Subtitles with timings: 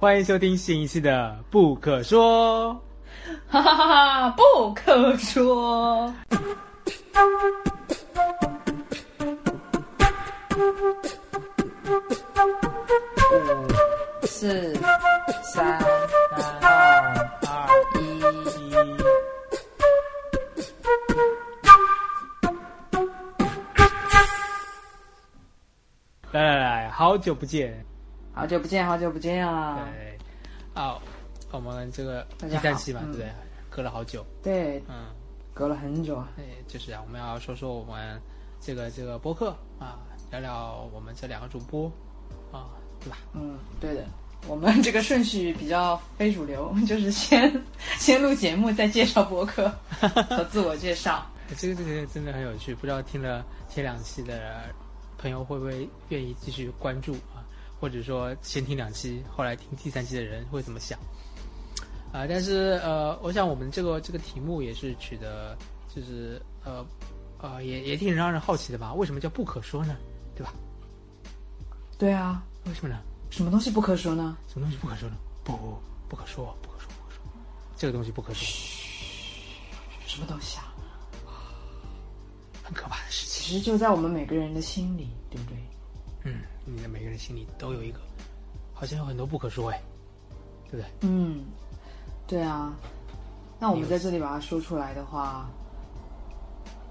[0.00, 2.74] 欢迎收听新一期的《不可说》。
[3.46, 4.30] 哈哈哈哈！
[4.30, 6.10] 不可说。
[13.30, 14.72] 五、四、
[15.42, 15.78] 三、
[16.62, 17.68] 二、二
[18.00, 18.20] 一。
[18.58, 18.72] 一，
[26.32, 27.84] 来来来，好久不见。
[28.32, 29.88] 好久不见，好久不见啊！
[29.92, 30.18] 对，
[30.74, 30.98] 啊，
[31.50, 33.32] 我们这个第三期嘛，嗯对不对？
[33.68, 35.06] 隔了好久，对，嗯，
[35.52, 36.28] 隔了很久啊。
[36.38, 38.20] 哎，就是啊，我们要说说我们
[38.60, 39.98] 这个这个播客啊，
[40.30, 41.90] 聊聊我们这两个主播
[42.52, 43.18] 啊，对吧？
[43.34, 44.04] 嗯，对的。
[44.48, 47.52] 我们这个顺序比较非主流， 就是先
[47.98, 51.26] 先录节目，再介绍播客和自我介绍。
[51.58, 54.62] 这个这个真的很有趣，不知道听了前两期的
[55.18, 57.39] 朋友会不会愿意继续关注啊？
[57.80, 60.98] 或者说先听两期，后来听第三期的人会怎么想？
[62.12, 65.56] 啊、但是呃，我想我们这个这个题目也是取的，
[65.94, 66.84] 就是呃
[67.38, 68.92] 呃，也也挺让人好奇的吧？
[68.92, 69.96] 为什么叫不可说呢？
[70.36, 70.52] 对吧？
[71.96, 73.00] 对啊，为什么呢？
[73.30, 74.36] 什么东西不可说呢？
[74.48, 75.16] 什么东西不可说呢？
[75.44, 75.52] 不，
[76.08, 77.22] 不可说，不可说，不可说，
[77.76, 78.44] 这个东西不可说，
[80.04, 80.74] 什么东西啊？
[82.64, 83.44] 很可怕的事情。
[83.44, 85.56] 其实就在我们每个人的心里，对不对？
[86.24, 88.00] 嗯，你的每个人心里都有一个，
[88.74, 89.82] 好像有很多不可说哎，
[90.70, 91.08] 对不对？
[91.08, 91.44] 嗯，
[92.26, 92.74] 对啊。
[93.58, 95.50] 那我们在这里把它说出来的话，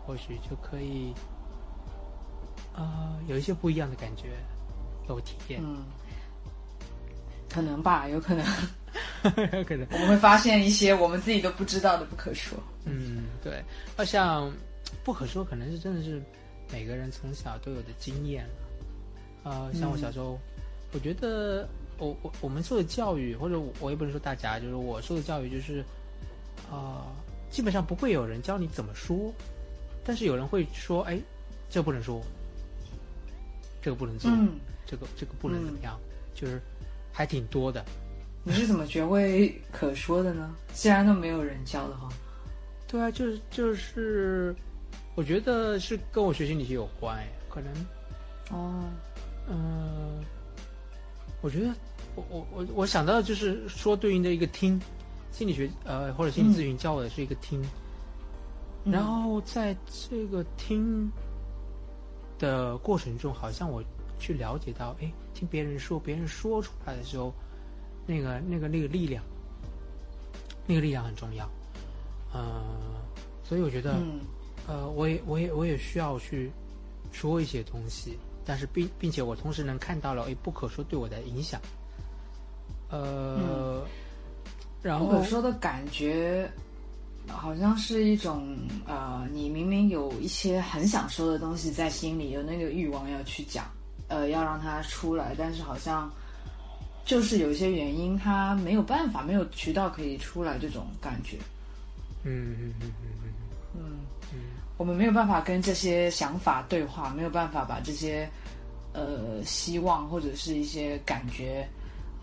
[0.05, 1.13] 或许就可以，
[2.75, 4.37] 呃，有一些不一样的感觉，
[5.07, 5.83] 有体验，嗯，
[7.49, 8.45] 可能吧，有可能
[9.57, 12.55] 有可能，我们会发现一些我们自己都不知道的不可说。
[12.85, 13.63] 嗯，对，
[13.97, 14.51] 好像
[15.03, 16.21] 不可说，可能是真的是
[16.71, 18.68] 每个人从小都有的经验了。
[19.43, 20.39] 呃，像我小时候，
[20.91, 25.83] 我觉得我我我们受的教育，或者我我也不能说大家，就是我受的教育就是，
[26.71, 27.01] 呃，
[27.49, 29.33] 基本上不会有人教你怎么说，
[30.03, 31.19] 但是有人会说，哎，
[31.69, 32.21] 这不能说，
[33.81, 35.99] 这个不能做，嗯，这个这个不能怎么样，
[36.33, 36.61] 就是
[37.11, 37.83] 还挺多的。
[38.43, 40.55] 你是怎么学会可说的呢？
[40.73, 42.09] 既然都没有人教的话，
[42.87, 44.55] 对啊，就是就是，
[45.15, 47.71] 我觉得是跟我学心理学有关，哎，可能，
[48.51, 48.83] 哦，
[49.49, 50.23] 嗯、
[51.41, 51.73] 我觉得
[52.15, 54.79] 我我我我想到的就是说对应的一个听，
[55.31, 57.61] 心理学呃或者心理咨询教我的是一个听，
[58.83, 58.91] 嗯。
[58.91, 59.75] 然后在
[60.09, 61.11] 这个听
[62.37, 63.83] 的过程中，好像我
[64.19, 67.33] 去了解到，哎，听别人说，别人说出来的时候，
[68.05, 69.23] 那个那个那个力量，
[70.67, 71.49] 那个力量很重要，
[72.33, 72.63] 呃，
[73.43, 74.19] 所以我觉得，嗯。
[74.67, 76.51] 呃，我也我也我也需要去
[77.11, 81.59] 说一些东西，但是并并且我同时能看到了，哎，不可说对我的影响，
[82.89, 83.85] 呃，
[84.81, 86.49] 然后不可说的感觉，
[87.27, 88.57] 好像是一种
[88.87, 93.65] 呃，你明明有一些很想说的东西在心里，有那个欲望要去讲，
[94.07, 96.11] 呃，要让它出来，但是好像
[97.05, 101.37] 就是有一些原因，它没有办法，没有渠道可以出来，这种感觉。
[102.23, 103.33] 嗯嗯嗯嗯嗯
[103.75, 103.98] 嗯，嗯
[104.79, 108.29] 我们没有办法跟这些想法对话，没有办法把这些
[108.93, 111.67] 呃希望或者是一些感觉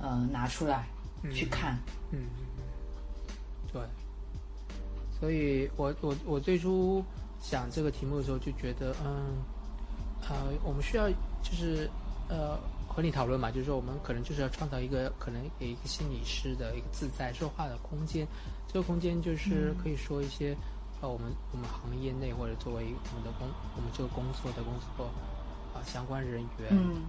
[0.00, 0.87] 呃拿出来
[1.34, 1.78] 去看。
[2.12, 2.21] 嗯，
[3.71, 3.83] 对，
[5.21, 7.05] 所以我我我最初
[7.43, 9.37] 想这个题目的时候就觉得，嗯，
[10.27, 10.34] 呃，
[10.65, 11.11] 我们需要
[11.43, 11.91] 就是
[12.31, 12.59] 呃
[12.89, 18.27] 和你讨论嘛，就是说我们可能就是要创造一个可能给一个心理师的一个自在说话的空间，
[18.66, 20.56] 这个空间就是可以说一些、
[21.01, 25.07] 呃我们我们行业内或者作为我们的工我们这个工作的工作
[25.75, 27.03] 啊、相关人员，嗯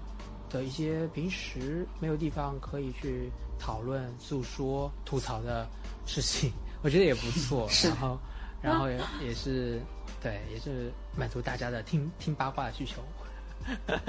[0.50, 5.68] 的一些平时没有地方可以去讨论、诉说、吐槽的
[6.06, 7.68] 事情，我觉得也不错。
[7.84, 8.20] 然后，
[8.62, 9.82] 然后也也是
[10.22, 13.02] 对，也是满足大家的听听八卦的需求。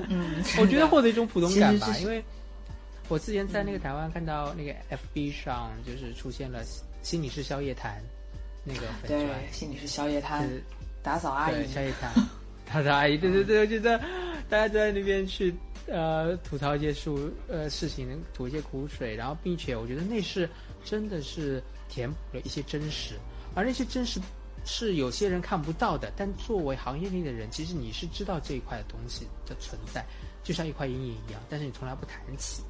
[0.09, 2.23] 嗯，我觉得获得一种普通感吧因为
[3.09, 4.73] 我之前在那个台湾看到那个
[5.15, 6.63] FB 上就是出现了
[7.03, 8.01] 心理师宵夜谈
[8.69, 10.47] 那个粉对砖，心里是宵夜摊
[11.03, 11.67] 打扫阿，姨。
[11.69, 12.13] 宵夜摊，
[12.71, 13.99] 打扫阿姨，对对 对，我觉得
[14.49, 15.55] 大家都在那边去
[15.87, 17.11] 呃吐槽一些事
[17.49, 20.49] 呃事情，吐一些苦水，然后并且我觉得那是
[20.85, 23.15] 真的是填补了一些真实，
[23.55, 24.21] 而那些真实
[24.65, 30.05] 是有些人看不到的，但作为行业内的人，其实你是知道这一块的东西的存在，
[30.45, 32.63] 就像一块阴影一样，但是你从来不谈起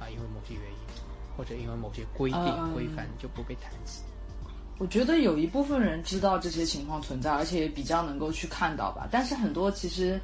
[0.00, 0.78] 啊，因为某些原因
[1.36, 4.02] 或者因为某些规定嗯规范就不被谈起。
[4.78, 9.08] 我觉得有一部分人知道这些情况存在，而且也比较能够去看到吧。
[9.10, 10.20] 但是很多其实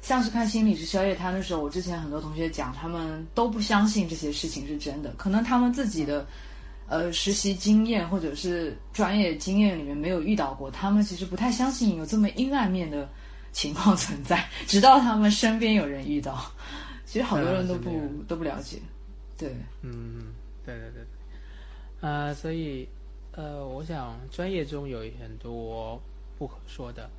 [0.00, 6.26] 像是看心理师宵夜摊的时候，我之前很多同学讲，他们都不相信这些事情是真的，可能他们自己的
[6.86, 13.08] 呃实习经验或者是专业经验里面没有遇到过，他们其实不太相信有这么阴暗面的
[13.52, 16.40] 情况存在，直到他们身边有人遇到，
[17.04, 17.90] 其实好多人都不
[18.28, 18.78] 都不了解。
[19.36, 19.52] 对，
[19.82, 20.32] 嗯，
[20.64, 21.04] 对对对，
[22.00, 22.88] 呃，所以
[23.32, 26.00] 呃，我想专业中有很多
[26.38, 27.10] 不可说的，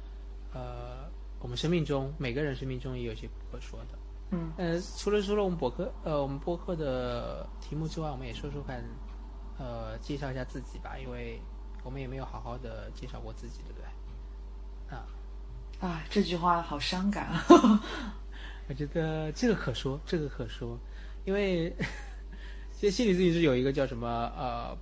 [0.54, 1.10] 呃。
[1.44, 3.98] 我们生命中每个人生命中也有些不可说的，
[4.30, 8.84] 嗯，呃，除了说了我们博客，呃，我们博客的题目之外，我们也说说看，
[9.58, 11.42] 呃，介绍一下自己吧，因为
[11.84, 14.96] 我们也没有好好的介绍过自己，对不对？
[14.96, 15.08] 啊，
[15.80, 17.44] 啊，这句话好伤感啊！
[18.70, 20.78] 我觉得这个可说，这个可说，
[21.26, 21.76] 因为
[22.72, 24.78] 其实心理咨询师有一个叫什么呃，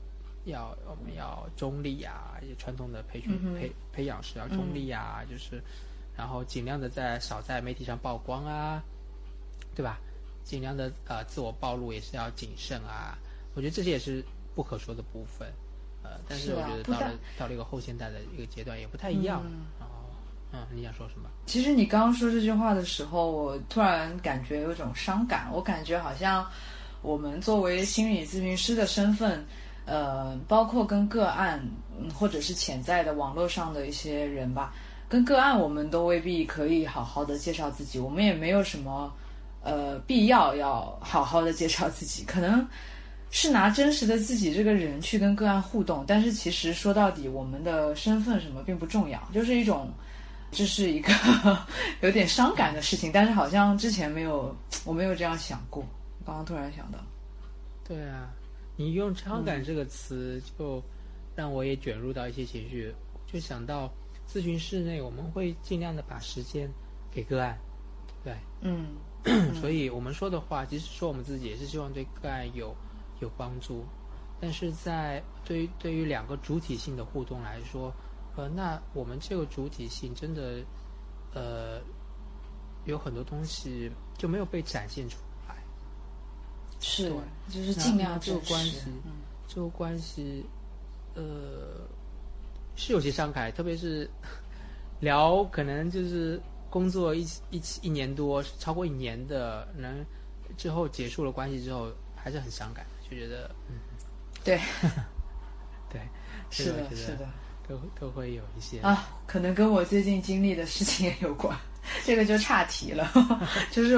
[0.50, 5.62] 要我们要中立啊，一些传统的培训培培养是要中立啊，就是。
[6.18, 8.84] 然后尽量的在少在媒体上曝光啊，
[9.74, 9.98] 对吧？
[10.44, 13.18] 尽量的呃自我暴露也是要谨慎啊。
[13.56, 14.22] 我觉得这些也是
[14.54, 15.48] 不可说的部分，
[16.04, 19.42] 呃，但是我觉得到了到了一个后现代的一个阶段也不太一样。
[19.80, 19.95] 然后，
[20.52, 21.30] 嗯，你想说什么？
[21.45, 25.50] 其实你刚刚说这句话的时候，我突然感觉有种伤感。
[25.54, 26.45] 我感觉好像
[27.02, 29.45] 我们作为心理咨询师的身份，
[29.89, 31.59] 呃，包括跟个案，
[32.13, 34.71] 或者是潜在的网络上的一些人吧。
[35.07, 39.12] 跟个案，我们都未必可以好好的介绍自己，我们也没有什么，
[39.63, 42.24] 呃，必要要好好的介绍自己。
[42.24, 42.63] 可能
[43.31, 49.92] 是拿真实的自己这个人去跟个案互动，但是其实说到底，我们的身份什么并不重要，就是一种，
[50.51, 51.12] 这是一个
[52.01, 53.12] 有点伤感的事情。
[53.12, 55.83] 但是好像之前没有，我没有这样想过。
[56.24, 57.00] 刚刚突然想到，
[57.88, 58.30] 对啊，
[58.80, 60.81] 你用“伤感”这个词，就
[61.36, 62.96] 让我也卷入到一些情绪，
[63.28, 63.92] 就想到。
[64.31, 66.70] 咨询室内，我们会尽量的把时间
[67.10, 67.58] 给个案，
[68.24, 68.96] 对， 嗯，
[69.56, 72.72] 所以我们说的话，即使说我们自己也是希望对个案有
[73.22, 73.84] 有帮助，
[74.40, 77.92] 但是在对于对于两个主体性的互动来说，
[78.36, 80.64] 呃，那我们这个主体性真的，
[81.34, 81.81] 呃，
[82.86, 85.29] 有很多东西就没有被展现出来，
[86.80, 87.12] 是，
[87.50, 88.81] 就是尽量这个关系，
[89.48, 90.46] 这个关系，
[91.16, 91.88] 呃。
[92.81, 94.10] 是有些伤感，特别是
[95.02, 100.06] 聊可能就是工作一一起一年多，超过一年的，能
[100.56, 103.76] 之后结束了关系之后，还是很伤感，就觉得嗯，
[104.46, 104.62] 对，
[105.92, 106.00] 对，
[106.50, 107.28] 是的，是的，
[107.69, 111.56] 都都会有一些啊，可能跟我最近经历的事情也有关，
[112.04, 113.07] 这个就岔题了，
[113.71, 113.98] 就是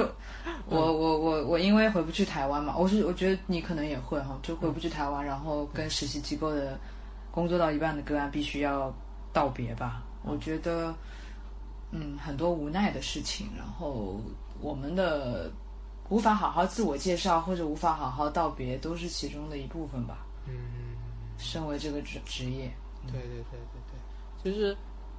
[0.68, 6.78] 我我我我因为回不去台湾嘛，我是我觉得你可能也会哈，就回不去台湾，然后跟实习机构的。
[7.34, 8.94] 工作到一半的个案必须要
[9.32, 10.04] 道别吧？
[10.22, 10.94] 我觉得，
[11.92, 14.20] 嗯，很多无奈的事情，然后
[14.60, 15.50] 我们的
[16.10, 20.26] 无法好好自我介绍或者无法好好道别，都是其中的一部分吧。
[20.46, 20.54] 嗯，
[21.38, 22.70] 身为这个职职业，
[23.08, 23.82] 对对对对
[24.44, 24.76] 对，就是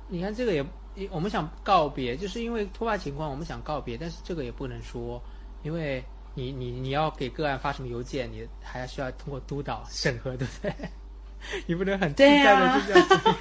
[0.08, 5.22] 你看这个也，我们想告别，就是因为突发情况，我们想告别，但是这个也不能说，
[5.62, 10.74] 因为你你你要给个案发什么邮件，你还要需要通过督导审核，对不对？
[11.66, 13.36] 你不能很自在的就这样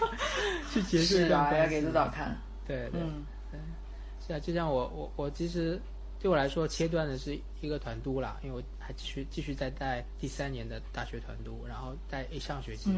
[0.71, 1.75] 去结束一段关系。
[1.75, 2.35] 要给督导看。
[2.65, 3.01] 对对
[3.51, 3.59] 对，
[4.25, 5.79] 是啊，就像我我我其实
[6.21, 12.91] 对我来说切断的是一个团督啦，因为我还继续继续在带第三年的大学团督，然后带一上学期，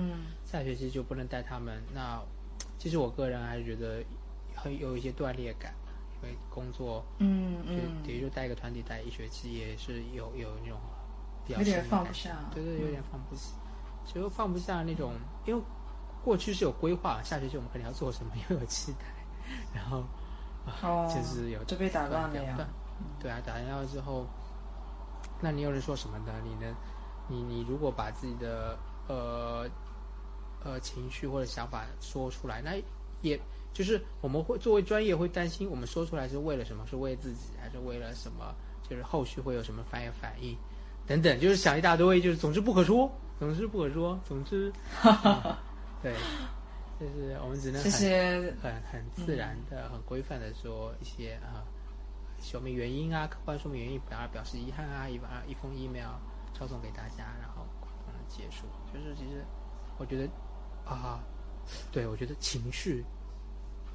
[0.45, 1.81] 下学期就不能带他们。
[1.93, 2.21] 那
[2.77, 4.03] 其实我个人还是觉得
[4.53, 5.73] 很有一些断裂感，
[6.21, 10.77] 因为工作，嗯嗯，等于就带一个团体带一学期也是有有那种
[11.47, 13.53] 比较有点放不下，对对，有点放不下。
[14.05, 15.13] 就放不下那种，
[15.45, 15.63] 因为
[16.25, 19.05] 过去是有规划，下学期我们肯定要做什么， 又有期待，
[19.73, 20.03] 然后
[20.65, 22.57] 啊，就是有就被打断了呀。
[23.19, 24.25] 对啊，打断了之后，
[25.41, 26.33] 那你又能说什么呢？
[26.43, 26.75] 你能，
[27.27, 29.69] 你你如果把自己的呃
[30.63, 32.81] 呃情绪或者想法说出来，那
[33.21, 33.39] 也
[33.73, 36.85] 就是我们会作为专业会担心，我们说出来是为了什么？
[36.87, 38.53] 是为自己，还是为了什么？
[38.89, 40.57] 就是后续会有什么反应反应
[41.07, 43.09] 等等，就是想一大堆，就是总之不可说。
[43.39, 44.71] 总之不可说，总之，
[46.03, 46.13] 对，
[46.99, 47.91] 就是我们只能很
[48.61, 51.63] 很很自然的、很规范的说一些啊，
[52.43, 56.11] 说明原因啊，客观说明原因，表表示遗憾啊，一把一封 email
[56.53, 57.65] 抄送给大家，然后
[58.27, 58.67] 结束。
[58.93, 59.43] 就是其实
[59.97, 60.29] 我觉得
[60.85, 61.23] 啊，
[61.91, 63.03] 对我觉得情绪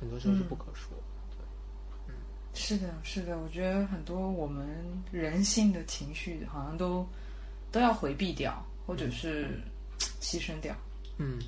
[0.00, 0.90] 很多时候是不可说，
[1.30, 1.44] 对，
[2.08, 2.14] 嗯，
[2.54, 4.66] 是的，是的，我觉得很多我们
[5.12, 7.06] 人性的情绪好像都
[7.70, 8.64] 都要回避掉。
[8.88, 9.60] 或者是
[10.18, 10.74] 牺牲掉，
[11.18, 11.38] 嗯，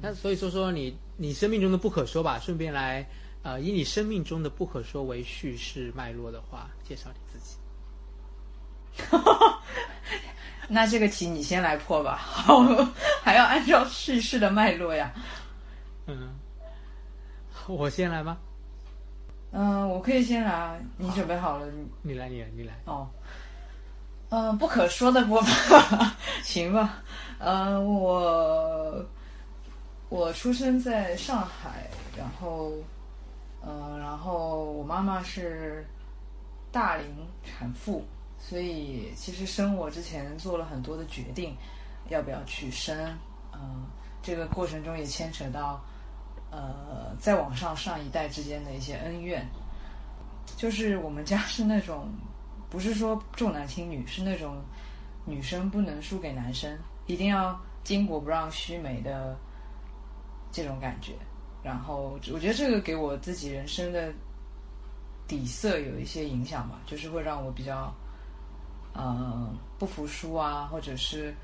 [0.00, 3.04] 那所以说说你你生命中的不可说吧，顺便来
[3.42, 7.56] 呃，以你生命中的不可说为叙事脉络的话，介绍你自己。
[10.68, 12.60] 那这个题你先来破吧，好，
[13.22, 15.12] 还要按照叙事的脉络呀。
[16.06, 16.38] 嗯，
[17.66, 18.38] 我先来吗？
[19.50, 20.80] 嗯，我可以先来。
[20.96, 21.66] 你准备好了？
[22.00, 22.72] 你来，你来，你来。
[22.84, 23.10] 哦，
[24.30, 27.02] 嗯，不可说的播吧， 行吧。
[27.38, 29.04] 呃，我
[30.08, 32.72] 我出生在上海，然后，
[33.64, 35.86] 呃，然后我妈妈是
[36.70, 37.06] 大龄
[37.44, 38.04] 产妇，
[38.38, 41.56] 所以其实生我之前做了很多的决定，
[42.08, 42.96] 要不要去生。
[43.52, 43.86] 嗯，
[44.22, 45.80] 这个过程中也牵扯到。
[46.54, 49.42] 呃，在网上上一代之间的一些恩怨，
[50.54, 52.10] 就是我们家是那种，
[52.68, 54.62] 不是说重男轻女，是那种
[55.24, 59.34] 女生不能输给男生，一定要巾帼不让须眉的
[60.50, 61.14] 这种感觉。
[61.62, 64.12] 然后我觉得这个给我自己人生的
[65.26, 67.92] 底色有一些影响吧，就是会让我比较
[68.92, 71.34] 呃不服输啊，或者是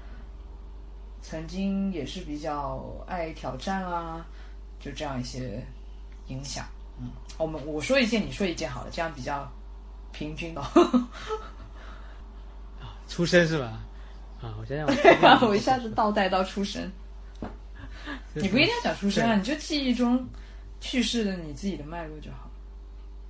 [1.22, 4.26] 曾经也是比较爱挑战啊。
[4.80, 5.60] 就这样一些
[6.28, 6.64] 影响，
[7.00, 9.50] 嗯，我们我说一件，你说一件好了，这样比较
[10.12, 10.62] 平均哦。
[12.80, 13.80] 啊，出生是吧？
[14.40, 16.88] 啊，我想想，对啊，我一下子倒带到出生。
[18.34, 20.26] 你不一定要讲出生啊，你就记忆中
[20.80, 22.50] 去世的你自己的脉络就好。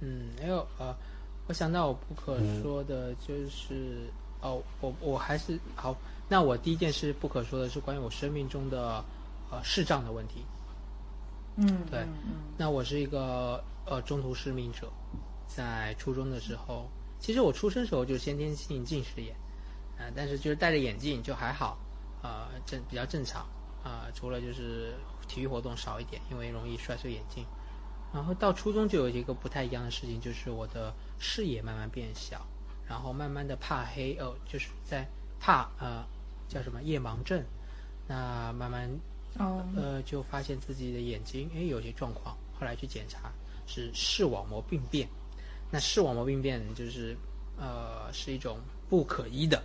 [0.00, 0.94] 嗯，还有呃，
[1.47, 5.97] 我想到我不可说的就是哦，我我还是好，
[6.28, 9.04] 那我第一件事不可说的是关于我生命中的
[9.50, 10.44] 呃视障的问题。
[11.56, 12.06] 嗯，对，
[12.56, 14.88] 那我是一个呃中途失明者，
[15.49, 19.35] 在初中的时候，其实我出生时候就先天性近视眼，
[19.99, 21.76] 啊，但是就是戴着眼镜就还好，
[22.23, 23.44] 啊正比较正常，
[23.82, 24.94] 啊除了就是
[25.26, 27.44] 体育活动少一点，因为容易摔碎眼镜，
[28.12, 32.47] 然后到初中就有一个不太一样的事情，就是我的视野慢慢变小，
[32.87, 35.06] 然后慢慢的怕黑哦，就是在
[35.40, 36.04] 怕呃
[36.49, 37.44] 叫什么夜盲症，
[38.06, 38.90] 那慢慢。
[39.37, 43.30] 哦，呃，就发现自己的眼睛哎有些状况，后来去检查
[43.66, 45.06] 是视网膜病变。
[45.70, 47.14] 那视网膜病变就是
[47.56, 48.58] 呃是一种
[48.88, 49.62] 不可医的、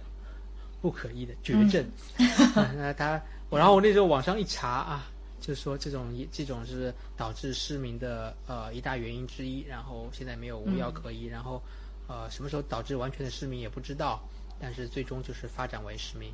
[0.84, 1.90] 不可医的绝症。
[2.76, 5.08] 那他我然后我那时候网上一查啊，
[5.40, 9.62] 就说这种这种是导致失明的呃一大原因之一。
[9.62, 11.64] 然后现在没有无药可医，然后
[12.08, 14.22] 呃什么时候导致完全的失明也不知道，
[14.60, 16.32] 但是最终就是发展为失明。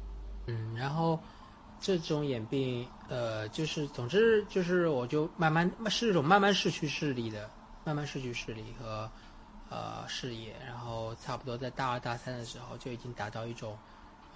[0.47, 1.19] 嗯，然后。
[1.81, 7.49] 这种眼病，呃，就是总之就是，我就慢慢是一种慢慢失去视力的，
[7.85, 9.09] 慢慢失去视力和
[9.69, 13.77] 呃视野，然后差不多在大二大三的时候就已经达到一种，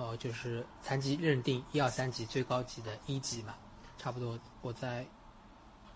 [0.04, 3.56] 呃，就是残疾认定一二三级最高级的一级嘛，
[3.98, 5.06] 差不多我在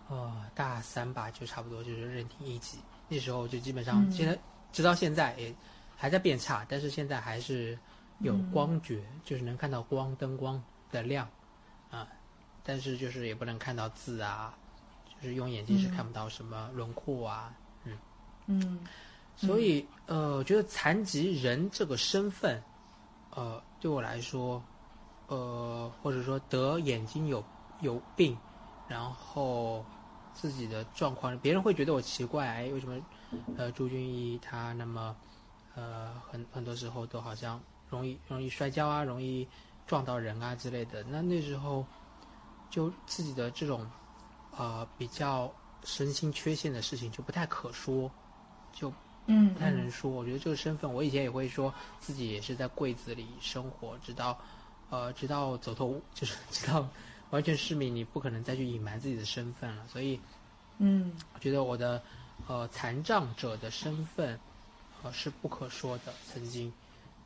[0.08, 4.38] 呃大三吧，就差不多就是认定一级，那时候就基本上现在
[4.72, 5.54] 直到现在也
[5.94, 7.78] 还在变差，但是现在还是
[8.20, 11.28] 有光觉，就是能看到光灯光的亮。
[11.90, 12.08] 啊，
[12.64, 14.56] 但是就是也不能看到字啊，
[15.20, 17.98] 就是用眼睛是看不到什么轮廓啊，嗯。
[18.46, 18.80] 嗯，
[19.36, 22.62] 所以呃，我觉得残疾人这个身份，
[23.38, 24.60] 呃，对我来说，
[25.28, 27.44] 呃，或者说得眼睛有
[27.78, 28.36] 有病，
[28.88, 29.84] 然后
[30.34, 33.00] 自己的状况，别人会觉得我奇怪，哎，为什么
[33.56, 35.16] 呃朱俊义他那么
[35.76, 39.48] 呃很很多时候都好像容易容易摔跤啊，容易。
[39.88, 41.82] 撞到人啊之类的，那那时候
[42.68, 43.90] 就自己的这种
[44.50, 45.50] 呃比较
[45.82, 48.10] 身心缺陷的事情就不太可说，
[48.70, 48.92] 就
[49.28, 50.10] 嗯不太能说。
[50.10, 54.36] 我觉得这个身份，我以前也会说自己也是在柜子里生活，直到
[54.90, 56.88] 呃直到走投就是 直到
[57.30, 59.86] 完全失明，你不可能再去隐瞒自己的身份了。
[59.86, 60.18] 所以
[60.78, 62.02] 嗯，我觉得我的
[62.48, 64.38] 呃残障者的身份
[65.02, 66.12] 呃是不可说的。
[66.26, 66.72] 曾经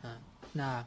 [0.02, 0.18] 嗯
[0.52, 0.84] 那。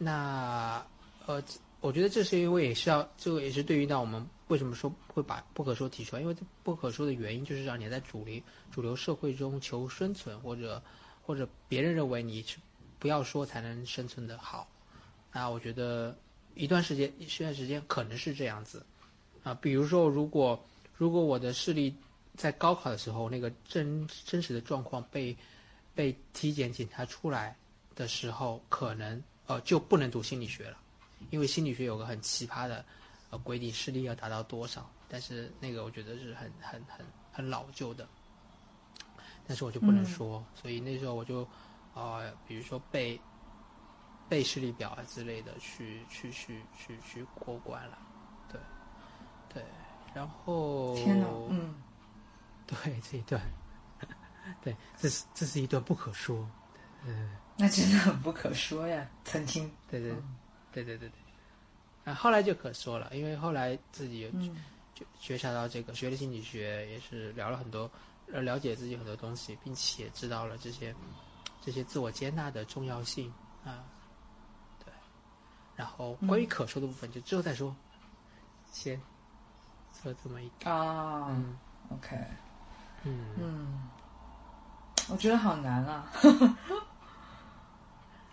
[0.00, 0.80] 那，
[1.26, 1.42] 呃，
[1.80, 10.82] 我觉得这是因为也是要，这个也是对于到我们为什么说会把不可说提出来，因为不可说的原因就是让你在主流主流社会中求生存，或者
[11.22, 12.58] 或者别人认为你是
[12.98, 14.68] 不要说才能生存的好。
[15.32, 16.16] 那我觉得
[16.54, 18.84] 一段时间一段时间可能是这样子，
[19.42, 20.62] 啊，比如说如果
[20.94, 21.94] 如果我的视力
[22.36, 25.36] 在高考的时候那个真真实的状况被
[25.94, 27.56] 被体检检查出来
[27.94, 29.22] 的时候，可能。
[29.48, 30.76] 呃，就不能读心理学了，
[31.30, 32.84] 因为心理学有个很奇葩的，
[33.30, 38.08] 呃，规定视力要达到多少，但是那个我觉得是很很很很老旧的，
[39.46, 41.46] 但是我就不能说，所以那时候我就，
[41.94, 43.20] 呃，比如说背
[44.28, 47.98] 背视力表啊之类的，去去去去去过关了，
[48.50, 48.60] 对，
[49.52, 49.64] 对，
[50.14, 51.74] 然后，天呐，嗯，
[52.66, 53.42] 对这一段，
[54.62, 56.48] 对，这是这是一段不可说，
[57.06, 59.08] 嗯，那真的很不可说呀。
[59.24, 60.12] 曾经，对对
[60.72, 61.10] 对对对对，
[62.08, 64.30] 啊，后来就可说了，因为后来自己有
[64.94, 67.90] 就觉察到这个，学了心理学，也是聊了很多，
[68.32, 70.94] 呃，了解自己很多东西，并且知道了这些
[71.60, 73.32] 这些自我接纳的重要性
[73.64, 73.84] 啊，
[74.84, 74.92] 对，
[75.76, 77.76] 然后关于可说的部分就之后再说，
[78.72, 79.00] 先
[80.02, 81.58] 说这么一点啊，嗯
[81.90, 82.16] ，OK，
[83.04, 83.26] 嗯。
[83.36, 83.88] 嗯，
[85.10, 86.10] 我觉得好难啊，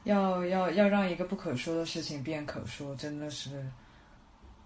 [0.06, 3.64] 要要要让一个不可说的事情变可说，真的是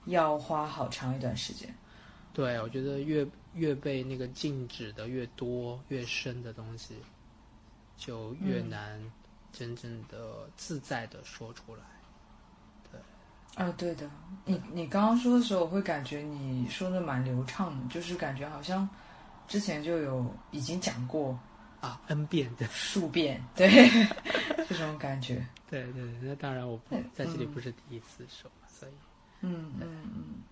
[0.06, 1.74] 要花好长一段时间。
[2.32, 6.96] 对，我觉得越越被那个禁止的越多越深的东西，
[7.98, 9.02] 就越难
[9.52, 11.82] 真正的自在的说出来。
[12.92, 13.00] 对
[13.56, 14.10] 啊，对的，
[14.46, 18.88] 你你刚刚说的时候，我会感觉你说的蛮流畅的，就是感觉好像
[19.48, 21.38] 之前就有已经讲过
[21.82, 23.70] 啊，n 遍的 数遍，对，
[24.68, 25.46] 这种感觉。
[25.70, 28.92] 对对对，那当然我不在这里不是第一次说，所以，
[29.42, 30.44] 嗯嗯嗯。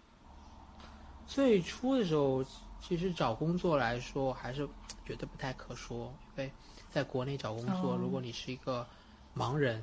[1.25, 2.45] 最初的时候，
[2.79, 4.67] 其实找工作来说，还是
[5.05, 6.51] 觉得不太可说，因为
[6.91, 8.87] 在国内找工作，如果你是一个
[9.35, 9.81] 盲人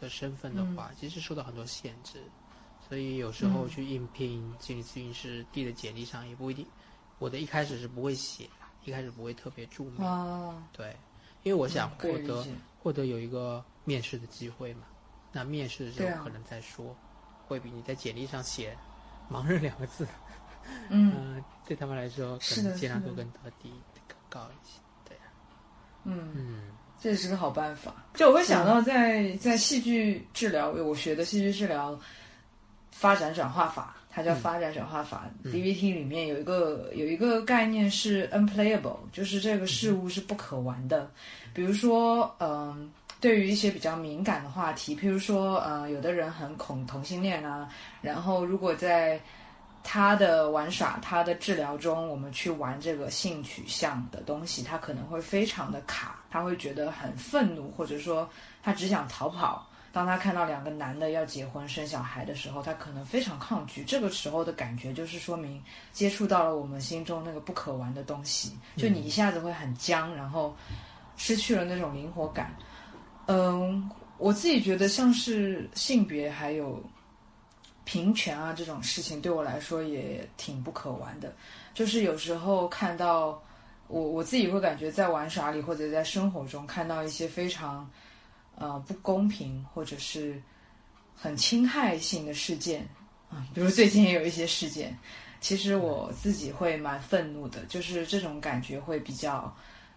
[0.00, 2.22] 的身份的话，其实受到很多限制。
[2.86, 6.66] 所以有时候去应聘心理咨询师递的简历上也不一定，
[7.18, 8.46] 我的一开始是不会写，
[8.84, 10.96] 一开始不会特别注明，对，
[11.42, 12.44] 因为我想获得
[12.78, 14.82] 获得有一个面试的机会嘛，
[15.32, 16.96] 那面试的时候可能再说，
[17.46, 18.76] 会比你在简历上写
[19.30, 20.06] “盲人”两个字，
[20.90, 23.24] 嗯，对他们来说可能接纳度更
[23.62, 23.72] 低、
[24.06, 25.16] 更高一些，对
[26.04, 26.62] 嗯，
[27.00, 27.94] 这也是个好办法。
[28.14, 31.98] 就我会想到在在戏剧治疗，我学的戏剧治疗。
[32.96, 35.28] 发展转化法，它叫发展转化法。
[35.44, 41.10] DVT 里面有一个有一个概念是 unplayable，就是这个事物是不可玩的。
[41.52, 42.88] 比如说，嗯，
[43.20, 47.68] 对于一些比较敏感的话题，譬如说，呃，有的人很恐同性恋啊，
[48.00, 49.20] 然后如果在
[49.82, 58.30] 他的玩耍、他的治疗中，我们去玩这个性取向的东西，他可能会非常的卡，他会觉得很愤怒，或者说
[58.62, 59.68] 他只想逃跑。
[59.94, 63.84] 当他看到两个男的要结婚生小孩的时候，他可能非常抗拒。
[63.84, 70.52] 这个时候的感觉就是说明接触到了我们心中那个不可玩的东西，就你一下子会很僵，然后
[71.16, 72.52] 失去了那种灵活感。
[73.26, 76.82] 嗯，我自己觉得像是性别还有
[77.84, 81.32] 平权啊这种事情，对我来说也挺不可玩的。
[81.72, 83.40] 就是有时候看到
[83.86, 87.88] 我我自己会感觉在玩耍里或者在生活中看到一些非常。
[88.56, 90.40] 呃，不公平或者是
[91.16, 92.86] 很侵害性的事件
[93.28, 94.96] 啊，比如最近也有一些事件，
[95.40, 99.52] 其实我自己会蛮愤怒的，就是这种感觉会比较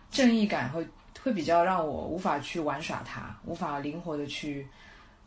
[0.09, 0.87] 正义感会
[1.21, 4.67] 会比较让我无法去玩耍它，无法灵活的去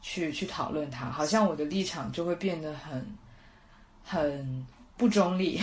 [0.03, 3.07] 去去讨论它，好像我的立场就会变得很
[4.03, 4.67] 很
[4.97, 5.61] 不中立，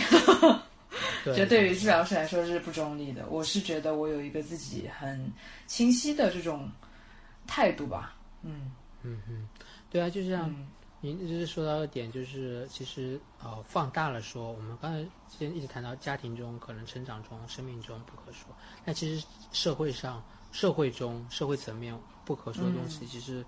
[1.36, 3.26] 就对于治疗师来说是不中立的。
[3.28, 5.30] 我是觉得我有一个自己很
[5.66, 6.66] 清晰的这种。
[7.48, 8.70] 态度吧，嗯
[9.02, 9.48] 嗯嗯，
[9.90, 10.54] 对啊，就像
[11.00, 23.44] 您一直说到的点，就是其实呃放大了说，我们刚才之前一直谈到家庭中可能成长中生命中不可说，那其实社会上社会中社会层面不可说的东西，其实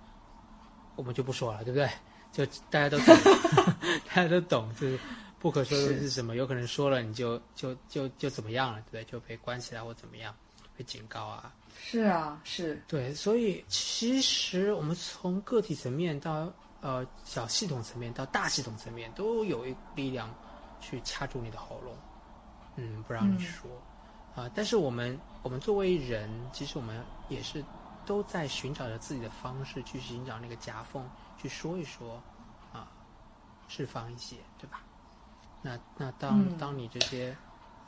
[0.96, 1.88] 我们就不说了，对不对？
[2.32, 3.16] 就大家都懂，
[4.08, 4.98] 大家都懂，就是
[5.40, 9.04] 不可说的是什么，有可能说了你就就就就怎么样了，对不对？
[9.04, 10.32] 就被关起来或怎么样，
[10.76, 11.52] 被警告啊。
[11.82, 20.32] 是啊，是对，所以其实我们从个体层面到呃小系统层面到大系统层面，都有一力量
[20.80, 21.96] 去掐住你的喉咙，
[22.76, 23.68] 嗯，不让你说
[24.36, 24.48] 啊。
[24.54, 27.64] 但是我们我们作为人，其实我们也是
[28.06, 32.22] 都在寻找着自己的方式去寻找那个夹缝去说一说
[32.72, 32.86] 啊，
[33.66, 34.82] 释放一些，对吧？
[35.60, 37.36] 那那当当你这些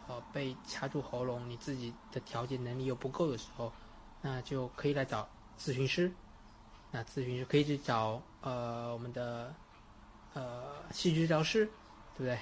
[0.08, 3.72] 呃被掐住喉咙，你自己的调节能力又不够的时候。
[4.22, 6.10] 那就可以来找咨询师，
[6.92, 9.52] 那咨询师可以去找呃我们的
[10.32, 11.66] 呃戏剧治疗师，
[12.16, 12.38] 对不对？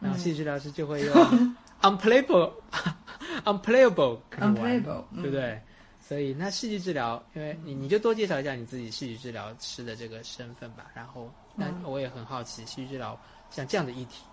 [0.00, 1.14] 然后戏剧治疗师就会用
[1.82, 2.52] unplayable
[3.44, 5.60] unplayable unplayable，，对不对？
[6.00, 10.86] 所以那戏剧治疗，因为你你就多介绍一下你自己戏剧治疗师的这个身份吧。
[10.94, 14.24] 然后那我也很好奇，戏剧治疗像这样的议题，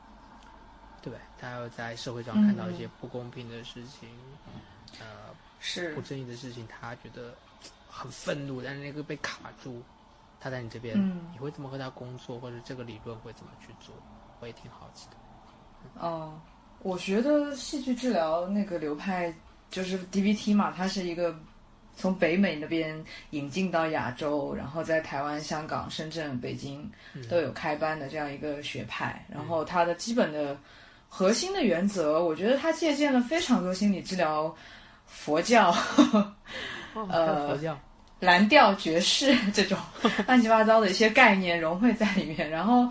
[1.02, 1.20] 对不对？
[1.38, 4.08] 他要在社会上看到一些不公平的事情，
[5.02, 5.06] 呃。
[5.60, 7.34] 是不正义的事情，他觉得
[7.90, 9.82] 很愤怒，但是那个被卡住，
[10.40, 10.96] 他在你这边，
[11.32, 13.96] 你会怎么和他工作，或者这个理论会怎么去做？
[14.42, 16.06] 我也挺好奇的。
[16.06, 16.40] 哦，
[16.82, 19.34] 我觉得戏剧治疗那个流派
[19.72, 21.34] 就是 DBT 嘛，它是一个
[21.96, 26.92] 从北美那边引进到亚洲，然后在台湾、香港、深圳、北京
[27.30, 29.26] 都有开班的这样一个学派。
[29.30, 30.58] 然后它的基本的
[31.08, 34.54] 核心的原则，我觉得它借鉴了非常多心理治疗、
[35.06, 35.74] 佛教、
[37.10, 37.78] 呃佛教、
[38.20, 39.78] 蓝调爵士 这种
[40.28, 42.88] 乱七八糟的一些概念融汇在里面，然后。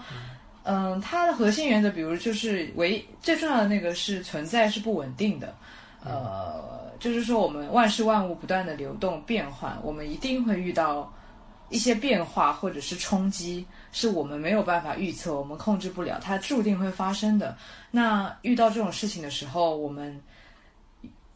[0.66, 5.55] 嗯，它的核心原则，比如就是唯最重要的那个是存在是不稳定的，
[6.03, 11.12] 呃，就是说我们万事万物不断的流动变换，我们一定会遇到
[11.68, 17.55] 一些变化或者是冲击，是我们没有办法预测，我们控制不了，它注定会发生的。
[17.90, 20.18] 那遇到这种事情的时候，我们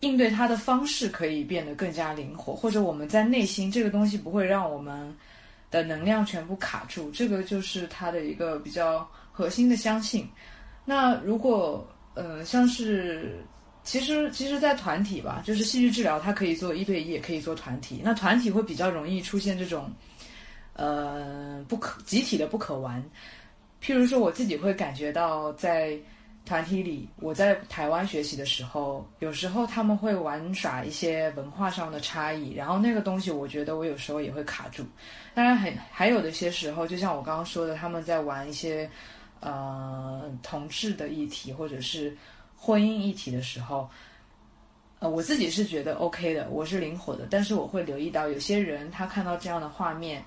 [0.00, 5.16] 应对它的方式可以变得更加灵活，或者我们在内心这个东西不会让我们。
[5.70, 10.26] 的能量全部卡住，这个就是他的一个比较核心的相信。
[10.82, 13.44] 那如果呃，像是
[13.84, 18.00] 其实其实，在团体吧，就是戏剧治疗，它可以做一对一，也可以做团体。
[18.02, 19.92] 那团体会比较容易出现这种
[20.72, 23.04] 呃不可集体的不可玩。
[23.82, 25.98] 譬如说，我自己会感觉到在。
[26.48, 34.82] 团体里，我在台湾学习的时候，有时候他们会玩耍一些文化上的差异，然后那个东西，我觉得我有时候也会卡住。
[35.34, 38.90] 当然，很还有的一些时候，就像我刚刚说的，他们在玩一些
[39.40, 42.16] 呃同志的议题或者是
[42.56, 43.88] 婚姻议题的时候，
[45.00, 50.24] 呃，我自己是觉得 OK 的，我是灵活的，但是我会留意到有些人他看到这样的画面，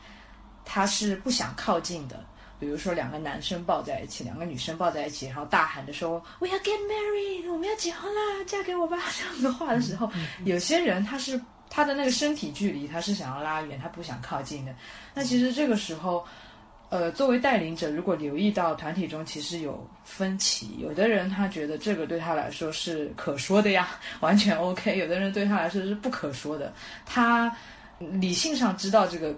[0.63, 2.23] 他是不想靠近的。
[2.61, 10.07] 比如说两个男生抱在一起，两个女生抱在一起，然后大喊着说“我要 get married，我们要结婚啦，嫁给我吧” 这样的话的时候，
[10.45, 14.71] 有些人他是他的那个身体距离他是想要拉远，他不想靠近的。
[15.15, 16.23] 那其实这个时候，
[16.89, 23.87] 呃，作为带领者，如果留意到团体中其实有分歧，有的人他觉得这个对他来说是可说的呀，
[24.21, 26.71] 完全 OK；有的人对他来说是不可说的，
[27.07, 27.51] 他
[27.97, 29.35] 理性上知道这个。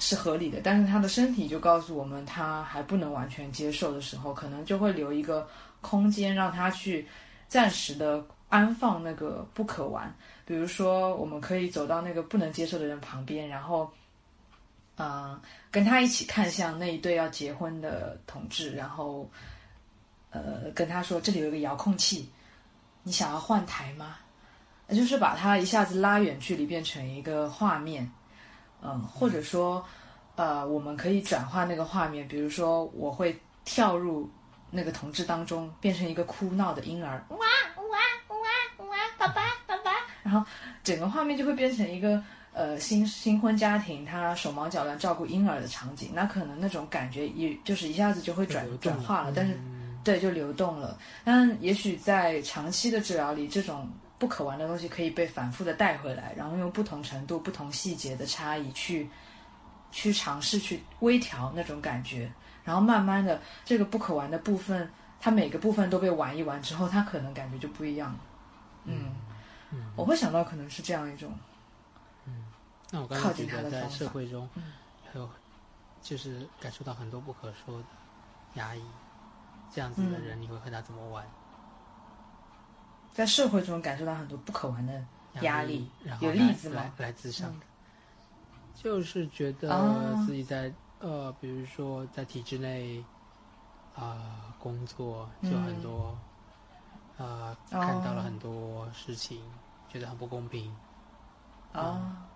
[0.00, 5.46] 是合理的，但是他的身体就告诉我们，他还不能完全接受的时候，可能就会留一个
[5.80, 7.06] 空间让他去
[7.46, 10.12] 暂时的安放那个不可玩。
[10.46, 13.88] 比如说，我们可以走到那个不能接受的人旁边，然后，
[14.96, 15.38] 嗯，
[15.70, 19.30] 跟他一起看向那一对要结婚的同志，然后，
[20.30, 22.28] 呃，跟他说：“这里有一个遥控器，
[23.02, 24.16] 你想要换台吗？”
[24.90, 28.10] 就是把他一下子拉远距离，变成一个画面。
[28.82, 29.84] 嗯，或者说，
[30.36, 34.30] 呃，我们可以转化那个画面，比如说，我会跳入
[34.70, 37.84] 那个同志当中，变成一个哭闹的婴儿，哇哇
[38.28, 39.90] 哇哇，爸爸爸爸，
[40.22, 40.46] 然后
[40.82, 49.58] 整个画面就会变成一个呃新新婚家庭，他手忙脚乱照顾婴儿的场景，那可能那种感觉也就是一下子就会转转化了，但是
[50.02, 50.98] 对，就流动了。
[51.24, 53.90] 但也许在长期的治疗里，这种。
[54.20, 59.08] 不可玩的东西可以被反复的带回来，然后用不同程度、不同细节的差异去，
[59.90, 62.30] 去尝试去微调那种感觉，
[62.62, 68.20] 然后慢慢的这个不可玩的部分，它每个部分都被玩一玩之后，它可能感觉就不一样了。
[68.84, 69.14] 嗯，
[69.96, 71.32] 我会想到可能是这样一种，
[72.26, 72.44] 嗯，
[72.90, 74.46] 那我刚才觉得在社会中，
[75.10, 75.26] 还有
[76.02, 77.84] 就是感受到很多不可说的
[78.54, 78.82] 压抑，
[79.72, 81.24] 这样子的人，你会和他怎么玩？
[83.12, 85.04] 在社会中感受到很多不可玩的
[85.42, 86.92] 压力，有例子吗？
[86.98, 87.66] 来自上的，
[88.74, 93.04] 就是觉得自己在呃，比如说在体制内
[93.94, 96.16] 啊工作，就很多
[97.18, 99.42] 啊看到了很多事情，
[99.88, 100.74] 觉得很不公平
[101.72, 102.26] 啊。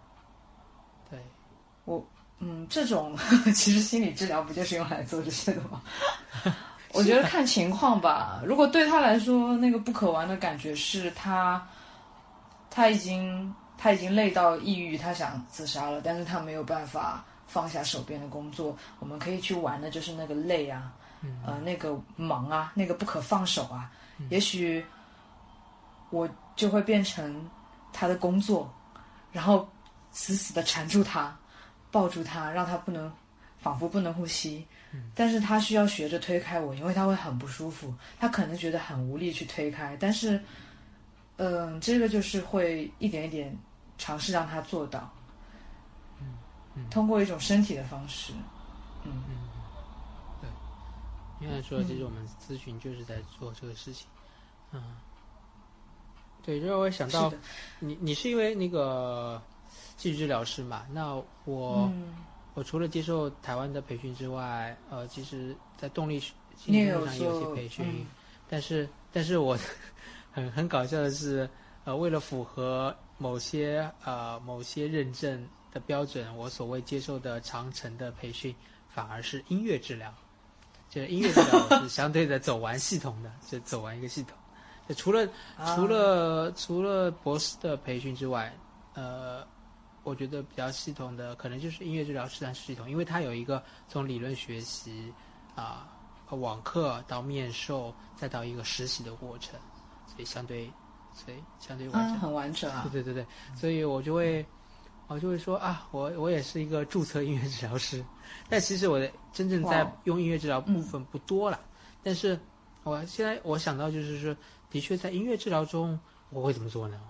[1.11, 1.19] 对，
[1.85, 2.05] 我
[2.39, 3.17] 嗯，这种
[3.55, 5.83] 其实心理治疗不就是用来做这些的吗？
[6.95, 8.41] 我觉得看情况吧。
[8.45, 11.61] 如果对他来说，那个不可玩的感觉是他，
[12.71, 18.77] 他已经他已经累到抑郁，他想自杀了，但是他没有办法放下手边的工作。
[19.01, 20.93] 我们可以去玩的就是那个累啊，
[21.45, 23.91] 呃，那个忙啊，那个不可放手啊。
[24.29, 24.85] 也许
[26.11, 27.45] 我就会变成
[27.93, 28.73] 他的工作，
[29.33, 29.69] 然后
[30.13, 31.37] 死死的缠住他，
[31.91, 33.13] 抱住他，让他不能，
[33.65, 34.67] 仿佛不能呼吸。
[35.13, 39.97] 但是他需要学着推开我，因为他会很不舒服，他可能觉得很无力去推开。
[39.99, 40.41] 但是，
[41.37, 43.53] 嗯，这个就是会一点一点
[43.99, 45.13] 尝试让他做到，
[46.77, 48.33] 嗯，通过一种身体的方式，
[49.03, 49.35] 嗯嗯，
[50.41, 50.49] 对，
[51.45, 54.07] 应该说其实我们咨询就是在做这个事情，
[54.71, 54.81] 嗯，
[56.41, 57.33] 对，就让我想到，
[57.81, 59.43] 你你是因为那个
[59.97, 60.87] 继续治疗师嘛？
[60.93, 61.91] 那我。
[62.55, 66.33] 我除了接受台湾的培训之外，呃，其实，在动力心
[66.67, 68.07] 理上有些培训，
[68.49, 69.59] 但是但是我
[70.33, 71.49] 很很搞笑的是，
[71.85, 78.55] 呃，为了符合某些呃某些认证的标准，我所谓接受的长程的培训
[78.89, 80.13] 反而是音乐治疗。
[80.91, 84.39] 就是音乐治疗是相对的走完系统的，就走完一个系统。
[84.89, 85.27] 就除了
[85.75, 88.55] 除了除了博士的培训之外，
[88.93, 89.45] 呃，
[90.05, 95.13] 我觉得比较系统的可能就是音乐治疗实战系统，因为它有一个从理论学习
[95.57, 95.89] 啊、
[96.31, 99.59] 网课到面授，再到一个实习的过程，
[100.07, 100.71] 所以相对
[101.15, 102.87] 所以相对完整，很完整啊。
[102.93, 104.47] 对对对对，所以我就会
[105.09, 108.05] 我就会说啊，我我也是一个注册音乐治疗师，
[108.49, 111.61] 但其实我的真正在用音乐治疗部分不多了，
[112.03, 112.39] 但是
[112.83, 114.37] 我现在我想到就是说。
[114.71, 115.97] 的确，在音乐治疗中，
[116.31, 117.01] 我会怎么做呢？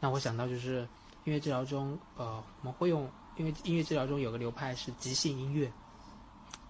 [0.00, 0.88] 那我想到就是
[1.24, 5.72] 音乐治疗中，呃，我们会用，因为音乐治疗中有个流派是即兴音乐，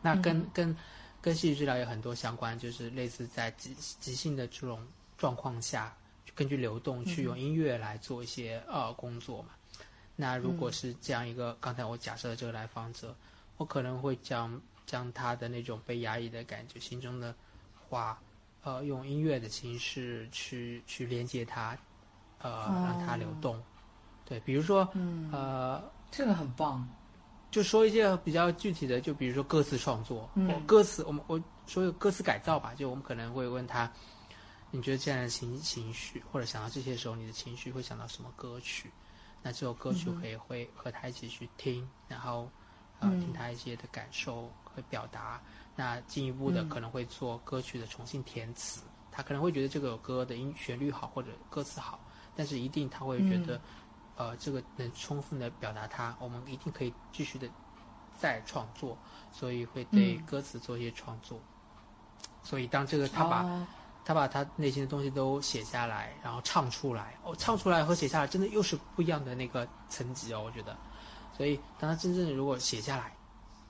[0.01, 0.77] 那跟跟
[1.21, 4.87] 跟戏剧治疗有很多相关，就是类似在即即兴的这种
[5.19, 5.95] 状况下，
[6.35, 9.49] 根据流动去用音乐来做一些呃工作嘛。
[10.17, 13.15] 那如果是这样一个，刚才我假设的这个来访者，
[13.57, 17.35] 我可能会将将他的那种被压抑的感觉、心中的
[17.89, 18.19] 话。
[18.67, 21.77] 呃，用音乐的形式去去连接它，
[22.39, 22.51] 呃，
[22.83, 23.63] 让它流动。
[24.25, 24.89] 对，比如说，
[25.33, 26.87] 呃，这个很棒。
[27.51, 30.29] 就说一些比较具体的，就比如说歌词创作，
[30.67, 32.75] 歌词，我们我说歌词改造吧。
[32.75, 33.89] 就我们可能会问他，
[34.73, 38.91] 你觉得这样的情情绪，或者想到这些时候，你的情绪会想到什么歌曲？
[39.41, 42.51] 那这首歌曲可以会和他一起去听，然后
[42.99, 45.41] 呃，听他一些的感受和表达。
[45.77, 48.81] 那进一步的可能会做歌曲的重新填词，
[49.13, 52.01] 他可能会觉得这个歌的音旋律好或者歌词好，
[52.35, 53.61] 但是一定他会觉得，
[54.17, 57.49] 呃，这个能充分的表达他，我们一定可以继续的
[58.19, 58.97] 再创作，
[59.33, 61.39] 所以会对歌词做一些创作。
[62.43, 63.67] 所以当这个他把
[64.05, 70.77] 他把他内心的东西都写下来，然后唱出来，哦，唱出来和写下来真的又是不一样的那个层级哦，我觉得。
[71.37, 73.05] 所以当他真正如果写下来。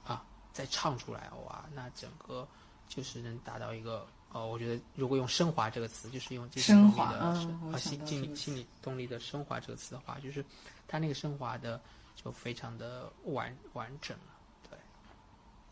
[0.04, 2.46] 啊再唱出来哇，那整个
[2.86, 10.44] 就是能达到一个呃，我觉得如果用升华这个词，就是用这升华的心心理心理动力的升华这个词的话，就是
[10.88, 11.80] 它那个升华的
[12.20, 14.34] 就非常的完完整了，
[14.68, 14.78] 对，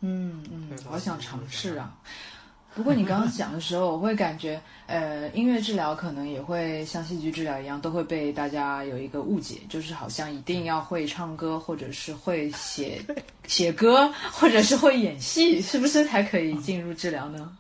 [0.01, 1.99] 嗯嗯，好想尝试啊。
[2.75, 13.05] 不过你刚刚讲的时候，我会感觉，呃，音乐治疗可能也会像戏剧治疗一样，都会被大家有一个误解，就是好像一定要会唱歌，或者是会 写
[13.47, 17.55] 写歌，或者是会演戏，是不是才可以进入治疗呢？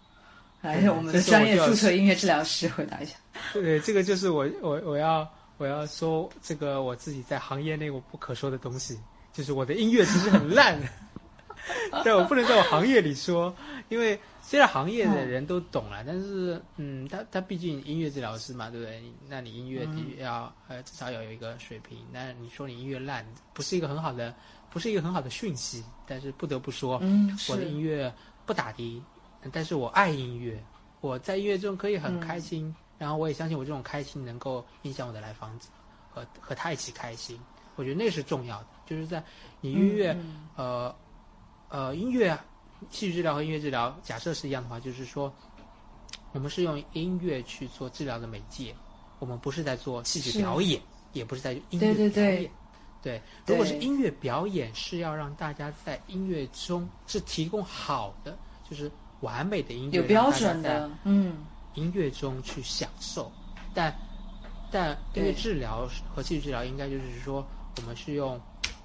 [0.62, 3.16] 来，我们的专业注册音乐治疗 师回答一下。
[3.53, 8.98] 对，这个就是我我我要我要说这个我自己在行业内我不可说的东西，
[9.33, 10.81] 就是我的音乐其实很烂，
[12.05, 13.55] 但我不能在我行业里说，
[13.88, 14.18] 因为。
[14.44, 19.01] 虽然行业的人都懂了，但是，嗯，他他毕竟音乐治疗师嘛，对不对？
[19.29, 19.87] 那你音乐
[20.18, 21.98] 要呃至少要有一个水平。
[22.12, 24.35] 那你说你音乐烂，不是一个很好的，
[24.68, 25.83] 不是一个很好的讯息。
[26.05, 28.12] 但是不得不说，嗯我的音乐
[28.44, 29.03] 不打的，
[29.50, 30.62] 但是我爱音乐，
[31.00, 32.74] 我在音乐中可以很开心。
[32.98, 35.66] 然后我也相信我这种开心能够影响我的来访者，
[36.12, 37.37] 和和他一起开心。
[37.74, 39.22] 我觉得那是重要的，就是在
[39.61, 40.16] 你音乐，
[40.57, 40.94] 呃，
[41.68, 42.38] 呃，音乐。
[42.90, 45.33] 戏剧治疗和音乐治疗，假设是一样的话，就是说，
[46.33, 48.74] 我们是用音乐去做治疗的媒介，
[49.20, 52.50] 我们不是在做戏剧表演，也不是在音乐表演。
[53.00, 58.37] 对，如果是音乐表演，是要让大家在音乐中是提供好的，
[58.68, 58.90] 就是
[59.22, 63.32] 完美的音乐，有标准的，嗯，音乐中去享受。
[63.74, 63.92] 但
[64.70, 67.44] 但音乐治疗和戏剧治疗，应该就是说，
[67.78, 68.38] 我们是用，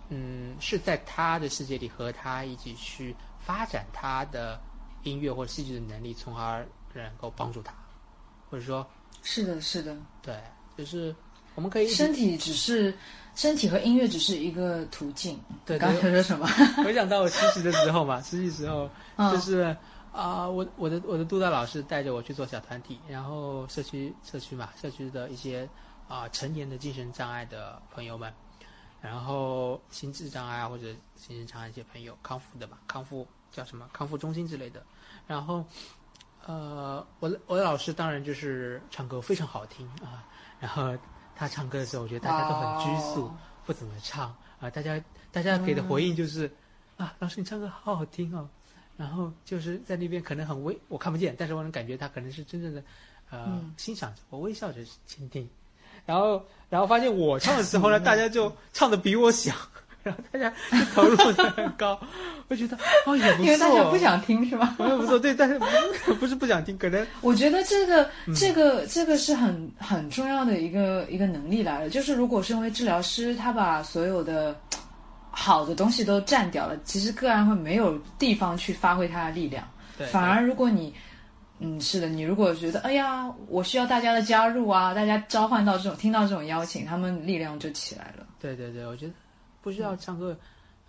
[0.10, 3.16] 嗯，是在他的世界里和他一起去。
[3.40, 4.60] 发展他的
[5.04, 7.74] 音乐或者戏剧的能力，从而能够帮助他，
[8.50, 8.86] 或者说，
[9.24, 10.36] 是的，是的，对，
[10.78, 11.16] 就是
[11.56, 12.94] 我们可以身体只是
[13.36, 15.40] 身体和音乐只是一个途径。
[15.66, 16.46] 对，刚才说什么？
[16.84, 18.90] 回想到我实习的时候嘛，实习时候
[19.32, 19.74] 就是
[20.18, 25.70] 啊，我我的我的督导老师带着我去做小团体，然后社区社区嘛，社区的一些
[26.08, 28.34] 啊成年的精神障碍的朋友们，
[29.00, 33.28] 然后心智障碍或者精神障碍一些朋友康复的嘛，康复。
[33.50, 34.84] 叫什么康复中心之类的，
[35.26, 35.64] 然后，
[36.46, 40.28] 呃，我的我的老师当然就是唱歌非常好听啊，
[40.60, 40.96] 然后
[41.34, 43.32] 他唱歌的时候，我觉得大家都很拘束，
[43.66, 45.02] 不怎么唱啊，大家
[45.32, 46.54] 大家给的回应就是
[46.98, 48.48] 啊，老师你唱歌好好听哦，
[48.98, 52.84] 然后就是在那边可能很微，我看不见，但是我能感觉他可能是真正的
[53.30, 55.48] 呃欣赏着我，微笑着倾听，
[56.06, 59.56] 然后然后发现我唱的时候呢，大家就唱的比我响。
[60.08, 62.00] 然后大家就投入的很高，
[62.48, 64.74] 我觉得哦也不错，因为大家不想听是吧？
[64.80, 71.90] 我也不错，对，但是不是不是不想听，可能 我觉得这个这个这个是很很重要的一个一个能力来了。
[71.90, 74.58] 就是如果身为治疗师，他把所有的
[75.40, 79.70] 好的东西都占掉了，其实个案会没有地方去发挥它的力量。
[79.96, 80.92] 对反而如果你
[81.60, 88.26] 嗯，是的，你如果觉得哎呀，我需要大家的加入啊，大家召唤到这种听到这种邀请，他们力量就起来了。
[88.40, 89.14] 对对对，我觉得
[89.62, 90.36] 不需要唱歌，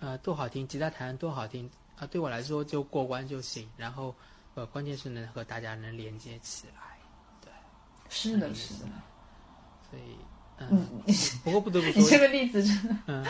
[0.00, 3.68] 呃，多好听，吉他弹多好听啊、对我来说就过关就行。
[3.76, 4.14] 然后
[4.54, 6.96] 呃，关键是能和大家能连接起来，
[7.44, 7.50] 对
[8.08, 8.86] 是的，是的。
[9.90, 10.16] 所以
[10.58, 10.86] 嗯，
[11.44, 13.24] 不过不得不说你这，个例子真的嗯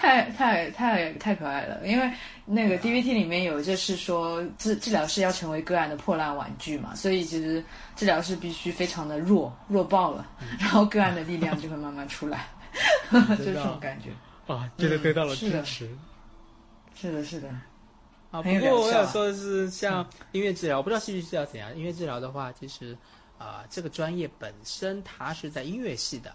[0.00, 2.10] 太太太太可爱了，因为
[2.46, 7.62] 那个 DVT 里面有就是说治治疗师要成为个案的破烂玩具嘛，所以其实
[7.96, 10.26] 治疗师必须非常的弱弱爆了，
[10.58, 12.46] 然后个案的力量就会慢慢出来，
[13.12, 14.08] 就是这种感觉。
[14.52, 15.88] 啊，觉得得到了支持。
[16.94, 17.48] 是的，是的，
[18.30, 21.76] 啊，不过我想说的是，像音乐治疗，我不知道戏剧治疗怎样。
[21.76, 22.96] 音乐治疗的话，其实
[23.38, 26.34] 啊、这个专业本身它是在音乐系的，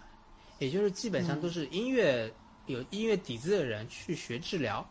[0.58, 2.32] 也就是基本上都是音乐、
[2.66, 4.88] 有音乐底子的人去学治疗。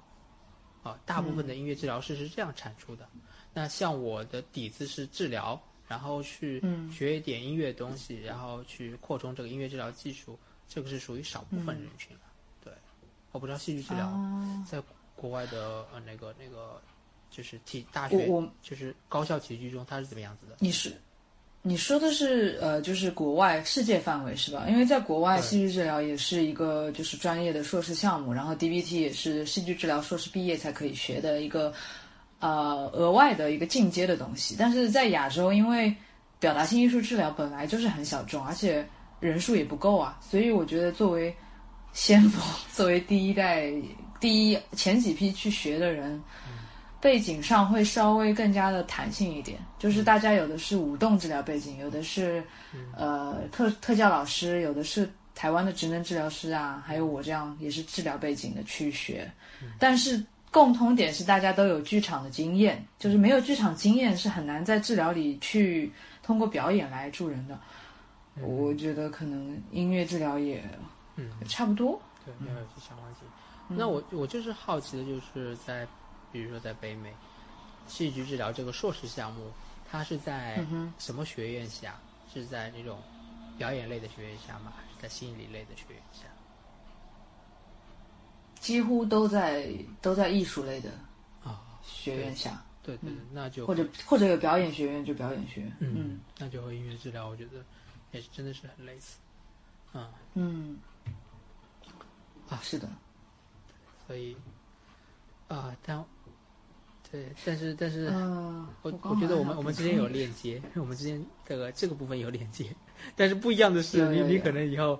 [0.84, 3.10] 啊，大部分的音乐治疗师是这样产出的。
[3.52, 12.22] 那像我的底子是治疗，然后去嗯学一点音乐东西，然后去扩充这个音乐治疗技术，这个是属于少部分人群了。
[12.64, 12.72] 对，
[13.32, 14.06] 我不知道戏剧治疗。
[14.06, 14.80] 哦在
[15.16, 16.80] 国外的呃那个那个
[17.32, 18.30] 就是体大学
[18.62, 20.58] 就是高校体育中，它是怎么样子的？
[20.60, 20.96] 你是
[21.68, 24.68] 你说的是呃，就是国外世界范围是吧？
[24.70, 31.74] 因为在国外，戏剧治疗也是一个就是专业的硕士项目，然后 DBT 也是戏剧治疗硕士毕业才可以学的一个
[32.40, 34.56] 呃额外的一个进阶的东西。
[34.60, 35.92] 但是在亚洲，因为
[36.40, 38.88] 表达性艺术治疗本来就是很小众，而且
[39.20, 41.36] 人数也不够啊，所以我觉得作为
[41.94, 43.74] 先锋， 作为第一代
[44.20, 46.22] 第一前几批去学的人。
[47.02, 52.44] 背景上会稍微更加的弹性一点，就是大家有的是舞动治疗背景，有的是
[52.96, 59.30] 呃特特教老师，有的是台湾的职能治疗师啊，还有我这样也是治疗背景的去学，
[59.78, 65.92] 但是共通点是大家都有剧场的经验，就是没有剧场经验是很难在治疗里去
[66.24, 67.60] 通过表演来助人的。
[68.42, 70.64] 我觉得可能音乐治疗也
[71.18, 72.02] 嗯，差不多。
[72.26, 73.24] 对，没有些相关性。
[73.68, 75.88] 那我我就是好奇的，就是在
[76.36, 77.14] 比如说在北美
[77.88, 79.50] 戏剧治疗这个硕士项目，
[79.90, 80.62] 它是在
[81.00, 81.98] 什么学院下？
[82.34, 83.00] 是在那种
[83.58, 84.74] 表演类的学院下吗？
[84.76, 86.28] 还是在心理类的学院下？
[88.60, 90.92] 几乎都在都在艺术类的
[91.42, 95.78] 啊、学院下，对对对，那就或者或者有表演学院就表演学院。
[95.80, 97.64] 嗯嗯，那就和音乐治疗，我觉得
[98.12, 99.20] 也是真的是很类似。
[99.94, 100.78] 啊，嗯，
[102.50, 102.90] 啊是的，
[104.06, 104.36] 所以
[105.48, 106.04] 啊、但
[107.12, 108.10] 对，但是但是。
[108.12, 112.76] 嗯，我刚我觉得我们我们之间有链接， 我们之间这个这个部分有链接，
[113.16, 115.00] 但是不一样的是，你你可能以后，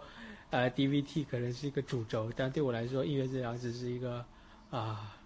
[0.52, 4.24] 呃，DVT 可能是一个主轴，但对我来说，音乐治疗只是一个
[4.70, 5.18] 啊、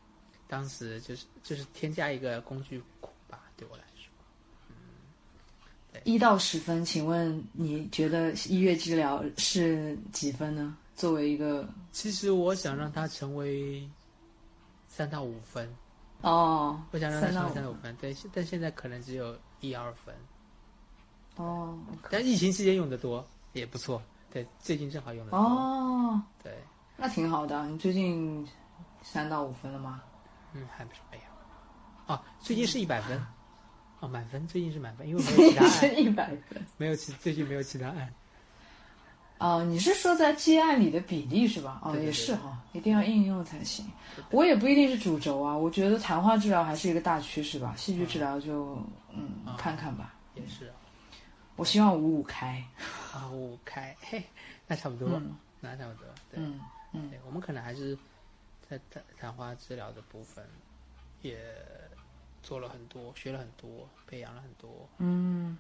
[0.48, 3.90] 当时就是就是添加一个工具库吧，对我来说。
[6.06, 10.78] 一到十分，请问你觉得音乐治疗是几分呢？
[10.96, 13.88] 作为一个其实我想让它成为
[14.88, 15.68] 三到五分，
[16.22, 20.14] 哦我想让它成为三到三到五分，对，但现在可能只有一二分，
[21.38, 21.78] 哦
[22.10, 24.02] 但疫情期间用的多也不错，
[24.32, 26.54] 对，最近正好用的多，哦，对，
[26.98, 27.66] 那挺好的啊。
[27.68, 28.46] 你最近
[29.02, 30.02] 三到五分了吗？
[30.54, 32.14] 嗯，还不是没有。
[32.14, 33.18] 哦，最近是一百分，
[34.02, 36.66] 哦，满分，最近是满分，因为没有其他是案，一百分。
[36.76, 38.14] 没有其最近没有其他案。
[39.38, 41.80] 哦，你是说在接案里的比例是吧？
[41.82, 43.86] 哦，对对对也是哈，一定要应用才行。
[44.32, 48.76] 我也不一定是主轴啊，我觉得谈话治疗还是一个大趋势吧，戏剧治疗就
[49.12, 50.14] 嗯啊看看吧。
[50.36, 50.76] 也是啊，
[51.56, 52.64] 我希望五五开。
[53.14, 54.24] 啊，五五开，嘿，
[54.68, 55.36] 那差不多，嗯。
[55.62, 56.60] 那差不多，对，嗯
[56.94, 57.10] 嗯。
[57.10, 57.98] 对，我们可能还是
[58.70, 60.46] 在谈谈话治疗的部分
[61.22, 61.38] 也
[62.42, 65.58] 做了很多，学了很多，培养了很多，嗯，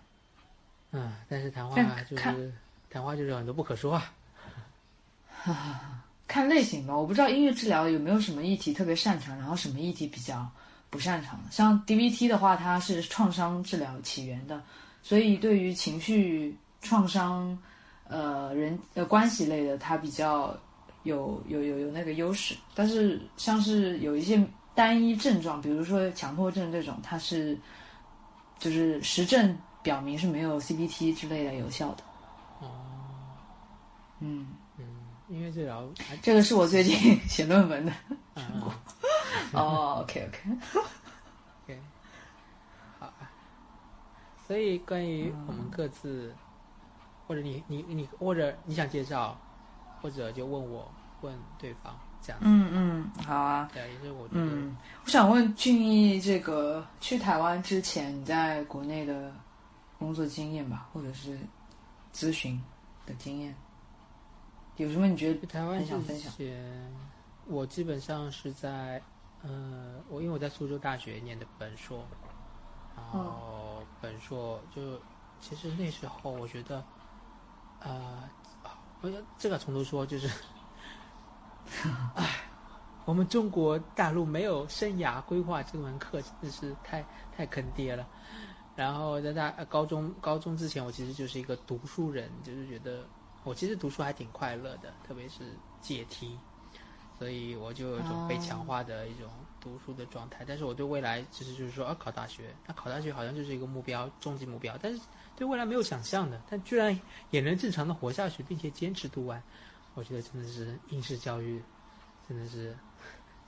[0.92, 2.54] 嗯，但是谈话就是
[2.90, 4.14] 谈话就是有很多不可说啊，
[6.30, 6.96] 看类型吧。
[6.96, 10.48] 我不知道音乐治疗有没有什么议题特别擅长，然后什么议题比较
[10.92, 11.40] 不擅长。
[11.50, 14.62] 像 DVT 的话，它是创伤治疗起源的，
[15.02, 17.58] 所以对于情绪创伤、
[18.08, 20.56] 呃人呃关系类的，它比较
[21.02, 22.56] 有有有有那个优势。
[22.76, 24.40] 但是像是有一些
[24.76, 27.58] 单一症状，比如说强迫症这种，它是
[28.60, 32.04] 就是实证表明是没有 CBT 之类的有效的。
[32.62, 32.70] 哦，
[34.20, 34.46] 嗯。
[35.30, 35.88] 嗯，音乐治疗
[36.22, 37.92] 这个是我最近写论文的。
[38.36, 38.74] 成果
[39.54, 41.80] 哦， OK OK，OK，
[43.00, 43.30] 好啊。
[44.48, 46.34] 所以关于我们各自，
[47.28, 49.40] 或者你你你或者你想介绍，
[50.02, 52.46] 或者就问我问对方这样子。
[52.48, 53.70] 嗯嗯，好啊。
[53.74, 54.42] 对，也是我觉得。
[54.42, 54.76] 嗯，
[55.06, 59.32] 我想问俊逸，这个去台湾之前，你在国内的
[60.00, 61.38] 工作经验吧，或者是
[62.14, 62.60] 咨询
[63.06, 63.54] 的经验，
[64.80, 66.90] 有什么你觉得去台湾想分享前，
[67.46, 69.04] 我基本上是在，
[69.42, 72.08] 呃，我因为我在苏州大学念的本硕，
[72.96, 74.98] 然嗯后本硕就
[75.42, 76.82] 其实那时候我觉得，
[77.82, 78.24] 呃，
[79.02, 80.30] 我要这个从头说就是，
[82.16, 82.50] 唉，
[83.04, 87.06] 我们中国大陆没有生涯规划这门课真的是太
[87.36, 88.08] 太坑爹了。
[88.78, 93.06] 然后在大呃高中高中之前，我其实就是一个读书人，就是觉得
[93.44, 96.40] 我其实读书还挺快乐的，特别是解题，
[97.18, 99.30] 所以我就有一种被强化的一种
[99.60, 100.44] 读书的状态。
[100.48, 105.02] 但是我对未来其实就是说，啊，考大学，那考大学好像就是一个目标，终极目标，但是
[105.36, 109.42] 对未来没有想象的，但居然也能正常的活下去，并且坚持读完，
[109.94, 111.64] 我觉得真的是应试教育，
[112.28, 112.78] 真的是。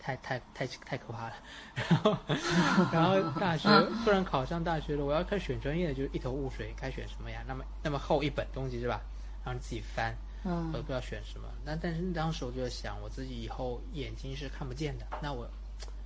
[0.04, 1.36] 太太太太可怕了，
[1.78, 2.18] 然后
[2.92, 3.70] 然后大学
[4.04, 7.44] 突然考上大学了，我要开始选专业，就一头雾水，该选什么呀？
[7.48, 9.00] 那么那么厚一本东西是吧？
[9.44, 11.48] 然后你自己翻，我嗯都不知道选什么。
[11.66, 15.48] 那但是当时我就在想，我自己以后眼睛是看不见的，那我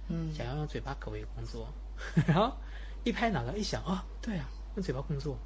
[0.08, 1.68] 嗯想要用嘴巴可不可以工作？
[2.28, 2.54] 然后
[3.04, 5.38] 一拍脑袋一想，哦，对啊，用嘴巴工作。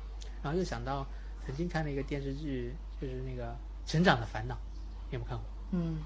[0.41, 1.05] 然后又想到
[1.45, 3.51] 曾经看了一个电视剧，就是那个
[3.85, 4.55] 《成长的烦恼》，
[5.09, 5.45] 你有没有看过？
[5.71, 5.99] 嗯，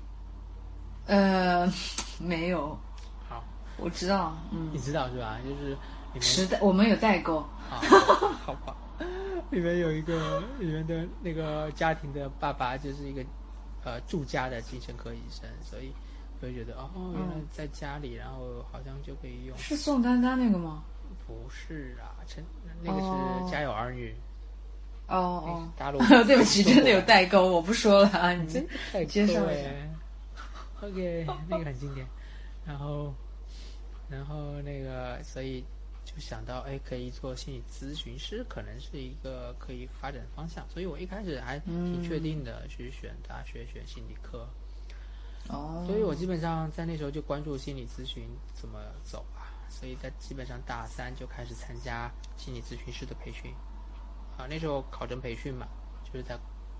[1.05, 1.71] 呃，
[2.19, 2.77] 没有，
[3.29, 3.43] 好，
[3.77, 5.38] 我知道，嗯你，知道是吧？
[5.43, 5.77] 就是
[6.19, 7.38] 时代我们有代沟，
[7.69, 7.77] 啊，
[8.45, 8.75] 好吧，
[9.52, 13.24] 里面有一个里面的那个家庭的爸爸就是一个
[13.84, 15.91] 呃住家的精神科医生，所以
[16.41, 19.58] 我就觉得哦，原来在家里，然后好像就可以用。
[19.58, 20.84] 是宋丹丹那个吗？
[21.28, 22.44] 不是啊，陈
[22.82, 24.14] 那个哦是《家有儿女
[25.08, 28.68] 哦》哦，大陆 对不起，真的有代沟，我不说了啊，你真
[29.08, 29.70] 介绍一下
[30.82, 32.06] OK，那个很经典。
[32.66, 33.14] 然后，
[34.10, 35.64] 然后那个，所以
[36.06, 40.68] 就想到，哎，可以做心理咨询师，可能是一个可以发展方向。
[40.70, 44.47] 所以我一开始还挺确定的，去选大学选心理科。
[45.49, 53.54] 哦，所以我基本上在那时候就关注心理咨询怎么走啊，所以在基本上大三就开始参加心理咨询师的培训，
[54.38, 55.68] 啊，那时候考证培训嘛，
[56.06, 56.39] 就是在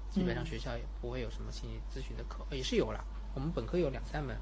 [0.10, 3.04] 基本上学校也不会有什么心理咨询的课，也是有啦，
[3.34, 4.38] 我们本科有两三门，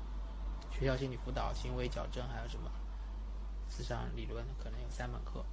[0.72, 2.70] 学校心理辅导、行为矫正还有什么
[3.72, 5.44] 思想理论，可能有三门课，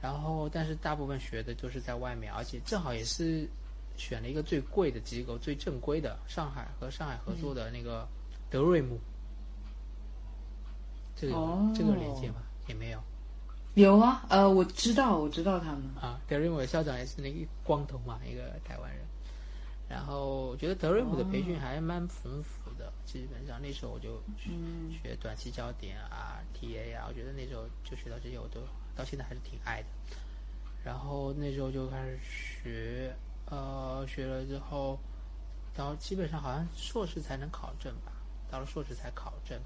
[0.00, 3.48] 然后但是大部分学的都是在外面，而且正好也是
[3.96, 8.06] 选了一个最贵的机构、最正规的上海和上海合作的那个
[8.50, 9.00] 德瑞姆，
[11.16, 12.36] 这个、哦这个有连接吗？
[12.68, 13.00] 也没有
[13.74, 16.20] 有啊，呃，我知道，我知道他们，啊。
[16.28, 19.04] 德瑞姆的校长也是那个光头嘛，一个台湾人。
[19.88, 22.63] 然后我觉得德瑞姆的培训还蛮丰富的，
[23.04, 24.20] 基本上那时候我就
[24.90, 28.60] 学短期焦点啊、TA 啊，我觉得那时候就学到这些，我都
[28.96, 29.88] 到现在还是挺爱的。
[30.84, 33.14] 然后那时候就开始学，
[33.46, 34.98] 呃，学了之后，
[35.76, 38.12] 然后基本上好像硕士才能考证吧，
[38.50, 39.58] 到了硕士才考证。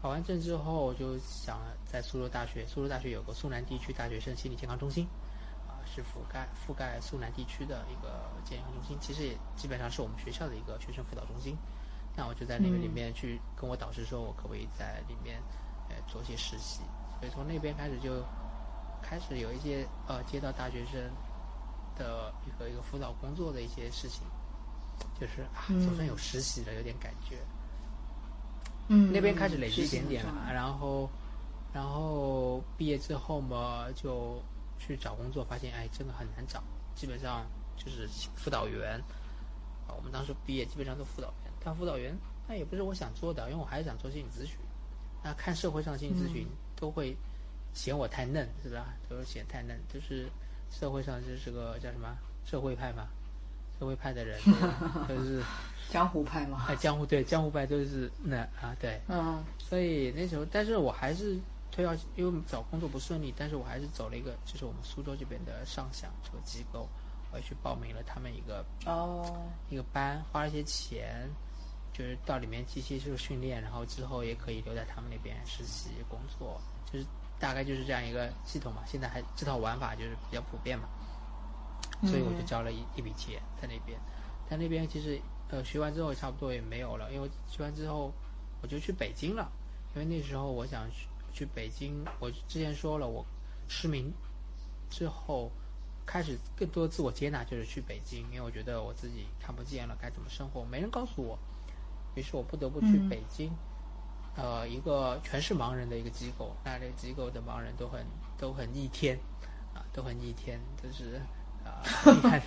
[0.00, 5.06] 考完证之后，我就想了在苏州大学，苏州大学有个苏南地区大学生心理健康中心，
[5.68, 11.56] 啊，是覆盖覆盖苏南地区的一个健康中心，其实也基本上是我们学校的一个学生辅导中心。
[12.16, 15.40] 那我就在那个里面去跟我导师说，我可不可以在里面
[15.88, 16.82] 呃做些实习。
[17.20, 18.22] 所以从那边开始就
[19.00, 21.00] 开始有一些呃接到大学生
[21.96, 24.22] 的一个一个辅导工作的一些事情，
[25.20, 27.38] 就是啊嗯总算有实习了，有点感觉。
[28.88, 31.08] 嗯，那边开始累积一点点是了，然后，
[31.72, 34.42] 然后毕业之后嘛，就
[34.78, 36.62] 去找工作，发现哎，真的很难找，
[36.94, 37.46] 基本上
[37.76, 39.00] 就是辅导员，
[39.86, 42.16] 啊，我们当时毕业基本上都辅导员，当辅导员
[42.48, 44.56] 那也不是我想做的，因为我还是想做心理咨询，
[45.22, 47.16] 那看社会上心理咨询、都会
[47.72, 48.94] 嫌我太嫩，是吧？
[49.08, 50.28] 都是嫌太嫩，就是
[50.70, 53.08] 社会上就是个叫什么社会派嘛，
[53.78, 54.38] 社会派的人
[55.08, 55.42] 都 都是
[55.88, 59.00] 江湖派嘛，哎江湖对江湖派都是那啊对。
[59.08, 61.38] 嗯所以那时候，但是我还是
[61.70, 66.88] 推要，因为找工作不顺利，但是我还是走了一个，就是我们苏州这边的上想这个机构，
[67.32, 71.28] 我去报名了他们一个哦，一个班，花了一些钱，
[71.92, 77.04] 就是到里面机器这个训练，然后之后也可以留在他们那边实习工作，就是
[77.38, 78.82] 大概就是这样一个系统嘛。
[78.86, 80.88] 现在还这套玩法就是比较普遍嘛，
[82.02, 83.98] 所以我就交了一一笔钱在那边，
[84.48, 85.20] 但那边其实
[85.50, 88.12] 呃学完之后差不多也没有了，因为学完之后
[88.62, 89.50] 我就去北京了，
[89.94, 93.24] 因为那时候我想去去北京，我之前说了我
[93.68, 94.12] 失明
[94.88, 95.50] 之后
[96.06, 101.38] 开始更多自我接纳就是去北京，因为我觉得我自己看不见了该怎么生活，没人告诉我，
[102.14, 103.50] 于是我不得不去北京，
[104.36, 108.04] 呃一个全是盲人的一个机构，那这个机构的盲人都很
[108.38, 109.18] 都很逆天
[109.74, 111.20] 啊，都很逆天，就是。
[111.64, 112.46] 啊，厉害的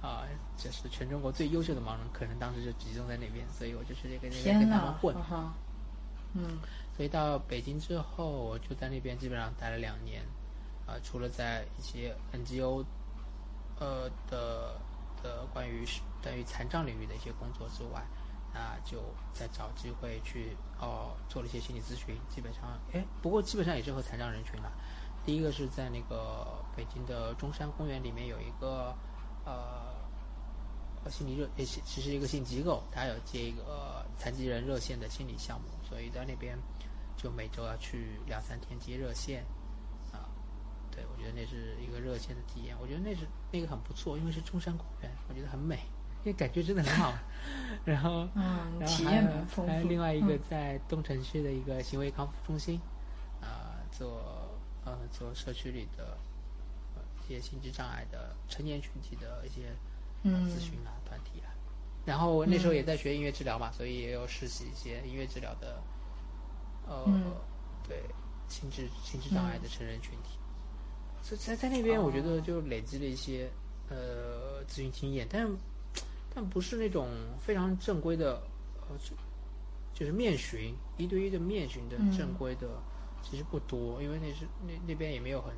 [0.00, 0.24] 啊！
[0.56, 5.14] 就是全中国最优秀的盲人，可能当时就集中在那边，所以我就去那个那边跟他们混。
[6.32, 6.58] 嗯，
[6.96, 10.22] 所以到北京之后，我就在那边基本上待了两年。
[10.86, 12.82] 啊，除了在一些 NGO，
[13.78, 14.80] 呃的
[15.22, 15.84] 的关于
[16.22, 18.02] 关于残障领域的一些工作之外，
[18.56, 19.02] 那就
[19.34, 22.16] 再找机会去哦做了一些心理咨询。
[22.30, 24.72] 基本上，哎，不过基本上也是和残障人群了。
[25.26, 28.96] 第一个是在那个北京的中山公园里面有一个
[29.44, 29.92] 呃
[31.10, 36.56] 心理热，其其实一个性机构，它有接一个残疾人热线的心理项目，所以在那边
[37.14, 39.44] 就每周要去两三天接热线
[40.12, 40.32] 啊。
[40.90, 45.80] 对，我觉得那是一个热线的体验，我觉得那是那个很不错，因为是中山公园，我觉得很美，
[46.26, 47.14] 因为感觉真的很好。
[47.86, 52.78] 然后，嗯，然后还有还有另外一个在东城区的一个行为康复中心
[53.40, 54.44] 啊做。
[54.88, 56.16] 呃，做社区里的
[57.18, 59.62] 一些心智障碍的成年群体的一些
[60.22, 61.50] 咨询啊团体啊，
[62.04, 65.82] 然后那时候也在学音乐治疗嘛，所以也有实习一些音乐治疗的，
[66.86, 67.04] 呃，
[67.88, 68.00] 对
[68.46, 70.38] 心智心智障碍的成人群体，
[71.20, 73.50] 所以在在那边我觉得就累积了一些
[73.88, 75.50] 呃咨询经验，但
[76.36, 77.08] 但不是那种
[77.40, 78.42] 非常正规的
[78.82, 78.96] 呃，
[79.94, 82.68] 就是面询一对一的面询的正规的。
[83.22, 85.50] 其实不多，因为那是那那边也没有很，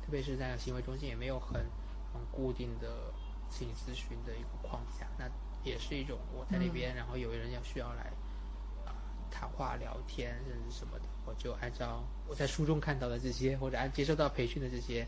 [0.00, 1.60] 特别是在行为中心也没有很
[2.14, 3.12] 很固定的
[3.50, 5.06] 心理咨询的一个框架。
[5.18, 5.28] 那
[5.62, 8.10] 也是一种我在那边，然后有人要需要来
[8.86, 8.96] 啊
[9.30, 15.06] 谈话聊天，甚至什么的，我就按照我在书中看到的这些，或者按接受到培训的这些，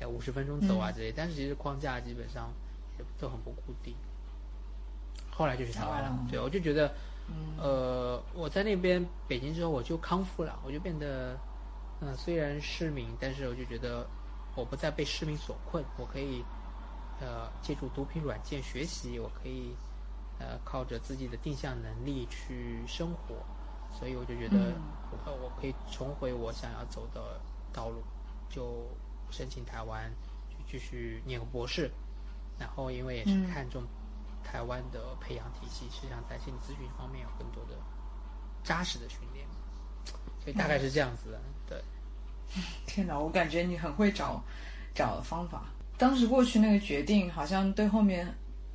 [0.00, 1.12] 要五十分钟走啊之类。
[1.14, 2.50] 但是其实框架基本上
[2.98, 3.94] 也都很不固定。
[5.36, 6.92] 后来就去台湾了，对，我就觉得。
[7.58, 11.36] 呃，我在那边北京之后，我就康复了，我就变得，
[12.00, 14.06] 嗯，虽然失明，但是我就觉得
[14.54, 16.44] 我不再被失明所困，我可以，
[17.20, 19.74] 呃，借助读品软件学习，我可以，
[20.38, 23.34] 呃，靠着自己的定向能力去生活，
[23.92, 24.72] 所以我就觉得，
[25.24, 27.40] 呃，我可以重回我想要走的
[27.72, 28.04] 道路，
[28.48, 28.86] 就
[29.32, 30.08] 申请台湾
[30.48, 31.90] 去继续念个博士，
[32.56, 33.82] 然后因为也是看中。
[34.46, 37.76] 台湾的培养体系实际上在心理咨询方面有更多的
[38.62, 39.44] 扎实的训练，
[40.38, 41.40] 所以大概是这样子的。
[41.68, 41.82] 对，
[42.86, 44.40] 天哪，我感觉你很会找
[44.94, 45.64] 找方法。
[45.98, 48.32] 当时过去那个决定，好像对后面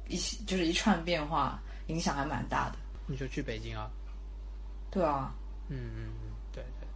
[0.07, 2.76] 一就是一串变化影响还蛮大的。
[3.05, 3.89] 你就去北京啊？
[4.89, 5.34] 对啊。
[5.69, 6.88] 嗯嗯嗯，对对。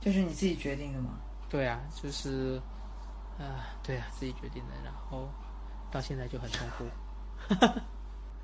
[0.00, 1.18] 就是你自己决定的吗？
[1.48, 2.60] 对啊，就是
[3.38, 4.74] 啊，对啊，自己决定的。
[4.84, 5.28] 然后
[5.90, 6.84] 到现在就很痛苦。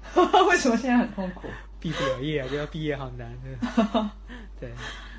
[0.48, 1.48] 为什么现在很痛苦？
[1.80, 3.36] 毕不了业啊，就要毕业好难。
[4.60, 4.72] 对，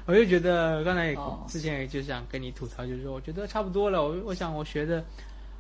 [0.06, 1.18] 我就觉得刚才也
[1.48, 4.04] 之前也就想跟你吐槽，就是说我觉得差不多了。
[4.04, 5.04] 我我想我学的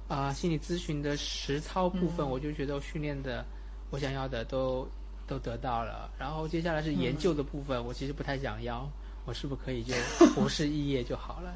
[0.07, 3.45] 啊心理咨询的实操部分，我就觉得我训练的
[3.89, 4.87] 我想要的都
[5.27, 6.09] 都得到了。
[6.17, 8.89] 然后接下来是研究的部分，我其实不太想要。
[9.25, 9.93] 我是不是可以就
[10.35, 11.53] 博士肄业就好了？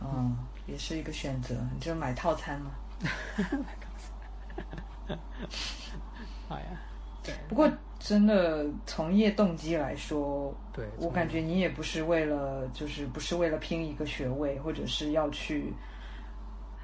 [0.00, 0.36] 嗯，
[0.66, 1.54] 也是一个选择。
[1.72, 2.72] 你就买套餐嘛。
[6.48, 6.66] 好呀，
[7.22, 7.34] 对。
[7.48, 15.72] 不过真的从业动机来说，对我感觉你也不是为了，就是不是为了拼一个学位，或者是要去，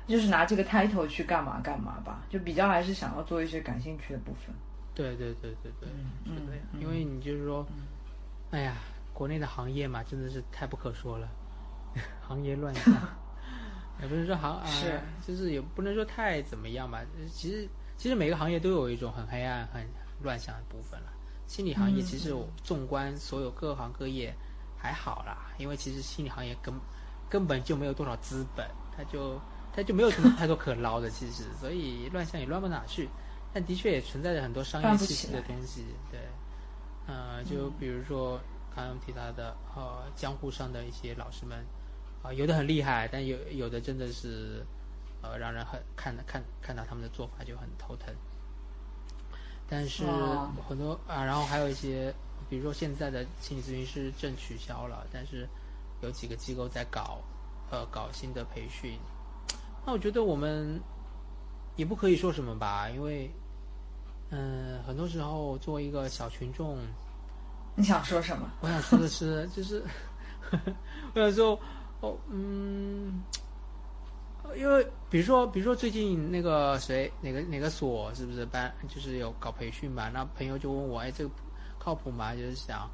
[0.07, 4.55] 就是拿这个 title 去干嘛干嘛吧，就比较还是想要做一些感兴趣的部分。
[4.95, 5.89] 对对对对对，
[6.35, 6.63] 是的呀。
[6.81, 7.67] 因为你就是说，
[8.51, 8.75] 哎呀，
[9.13, 11.29] 国内的行业嘛，真的是太不可说了，
[12.21, 12.93] 行业乱象。
[14.01, 14.65] 也不能说行啊，
[15.21, 17.03] 就是也不能说太怎么样吧。
[17.31, 17.69] 其实，
[18.01, 19.87] 其实每个行业都有一种很黑暗、很
[20.23, 21.13] 乱象的部分了。
[21.47, 22.35] 心理行业其实
[22.65, 24.35] 纵观所有各行各业
[24.75, 26.73] 还好啦，因为其实心理行业根
[27.29, 29.39] 根本就没有多少资本，它就
[29.71, 31.11] 它就没有什么太多可捞的。
[31.13, 33.07] 其实，所以乱象也乱不哪去。
[33.53, 35.85] 但的确也存在着很多商业气息的东西。
[36.11, 36.21] 对，
[37.07, 38.41] 呃，就比如说
[38.75, 41.63] 刚刚提到的呃江湖上的一些老师们。
[42.23, 44.63] 啊，有的很厉害，但有有的真的是，
[45.23, 48.15] 呃，让人很看看看到他们的做法就很头疼。
[49.69, 50.05] 但是
[50.69, 52.13] 很多啊，然后还有一些，
[52.49, 55.49] 比如说现在的心理咨询师证取消了，但是
[56.03, 57.19] 有几个机构在搞，
[57.71, 58.99] 呃，搞新的培训。
[59.87, 60.81] 那我觉得我们
[61.77, 63.31] 也不可以说什么吧，因为
[64.31, 66.79] 嗯，很多时候作为一个小群众，
[67.77, 68.51] 你想说什么？
[68.61, 69.85] 我想说的是，就是
[71.15, 71.59] 我想说，
[72.01, 73.23] 哦，嗯，
[74.57, 80.09] 因为比如说，比如说最近那个谁，哪个哪个所是不是办，就是有搞培训嘛？
[80.09, 81.31] 那朋友就问我，哎，这个
[81.79, 82.35] 靠谱吗？
[82.35, 82.91] 就是想，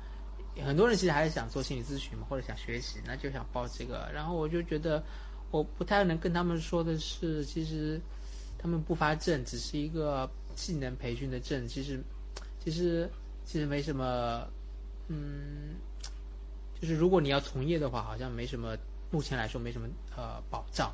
[0.65, 4.11] 很多人其实还是想做心理咨询嘛，或者想学习，那就想报这个。
[4.13, 5.03] 然后我就觉得，
[5.51, 8.01] 我不太能跟他们说的是，其实
[8.59, 12.03] 他们不发证，只是一个技能培训的证，其实，
[12.59, 13.11] 其实
[13.45, 14.47] 其实没什么，
[15.09, 15.75] 嗯。
[16.79, 18.77] 就是如果你要从业的话，好像没什么，
[19.11, 20.93] 目前来说没什么呃保障。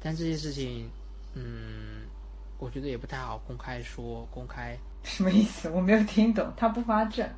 [0.00, 0.90] 但这些事情，
[1.34, 2.02] 嗯，
[2.58, 5.68] 我觉得也不太好公开说，公开 什么意思？
[5.70, 6.52] 我没有听懂。
[6.56, 7.28] 他不发证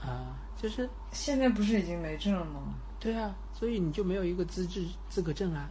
[0.00, 2.74] 啊，就是现在不是已经没证了吗？
[2.98, 5.68] 对啊，所以你就没有一个资质资格证啊，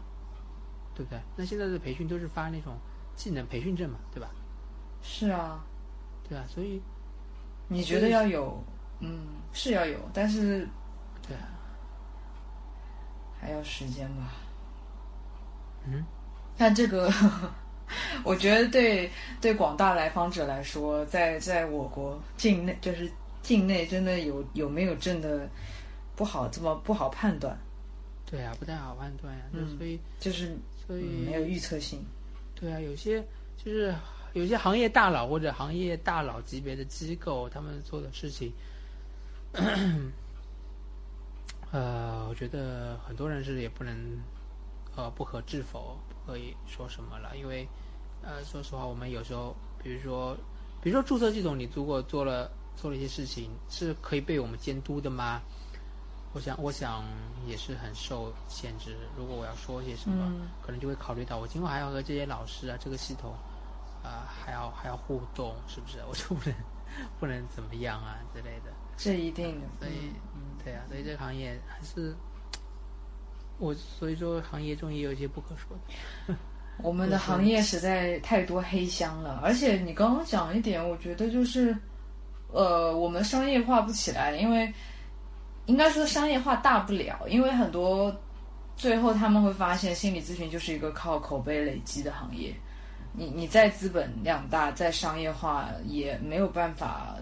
[0.95, 1.19] 对不对？
[1.35, 2.75] 那现在的培训都是发那种
[3.15, 4.29] 技能培训证嘛，对吧？
[5.03, 5.63] 是啊，
[6.27, 6.81] 对啊，所以
[7.67, 8.61] 你觉得要有？
[9.01, 10.67] 嗯，是要有，但是，
[11.25, 11.47] 对啊，
[13.39, 14.33] 还要时间吧。
[15.87, 16.05] 嗯，
[16.57, 17.11] 但这个，
[18.23, 19.09] 我觉得对
[19.41, 23.09] 对广大来访者来说，在在我国境内，就是
[23.41, 25.49] 境内，真的有有没有证的，
[26.15, 27.57] 不好这么不好判断。
[28.25, 29.41] 对啊，不太好判断呀。
[29.53, 30.55] 嗯，所以就是
[30.85, 32.05] 所以没有预测性。
[32.53, 33.23] 对啊，有些
[33.57, 33.95] 就是
[34.33, 38.53] 有些行业大佬或者行业大佬级别的机构，他们做的事情。
[41.71, 43.95] 呃，我觉得很多人是也不能，
[44.99, 47.65] 呃，不可置否，不可以说什么了，因为，
[48.21, 50.35] 呃，说实话，我们有时候，比如说，
[50.81, 55.41] 比如说注册系统，你如果做了做了一些事情，是可以被我们监督的吗？
[56.33, 57.05] 我想，我想
[57.47, 58.97] 也是很受限制。
[59.17, 60.29] 如果我要说些什么，
[60.61, 63.33] 可能就会考虑到我今后还要和这些老师啊，这个系统，
[64.03, 65.99] 啊，还要还要互动，是不是？
[66.09, 66.55] 我就不能
[67.19, 68.71] 不能怎么样啊之类的。
[68.97, 72.13] 这一定的，所以，嗯，对啊，所以这个行业还是
[73.59, 75.77] 我，所以说行业中也有些不可说
[76.27, 76.35] 的。
[76.81, 81.77] 我们的行业实在太多黑箱了，而且你刚刚讲一点，我觉得就是，
[82.51, 84.73] 呃，我们商业化不起来，因为
[85.65, 88.15] 应该说商业化大不了，因为很多
[88.75, 92.55] 最后他们会发现，心理咨询就是一个靠口碑累积的行业，
[93.13, 97.15] 你你再资本量大，再商业化也没有办法。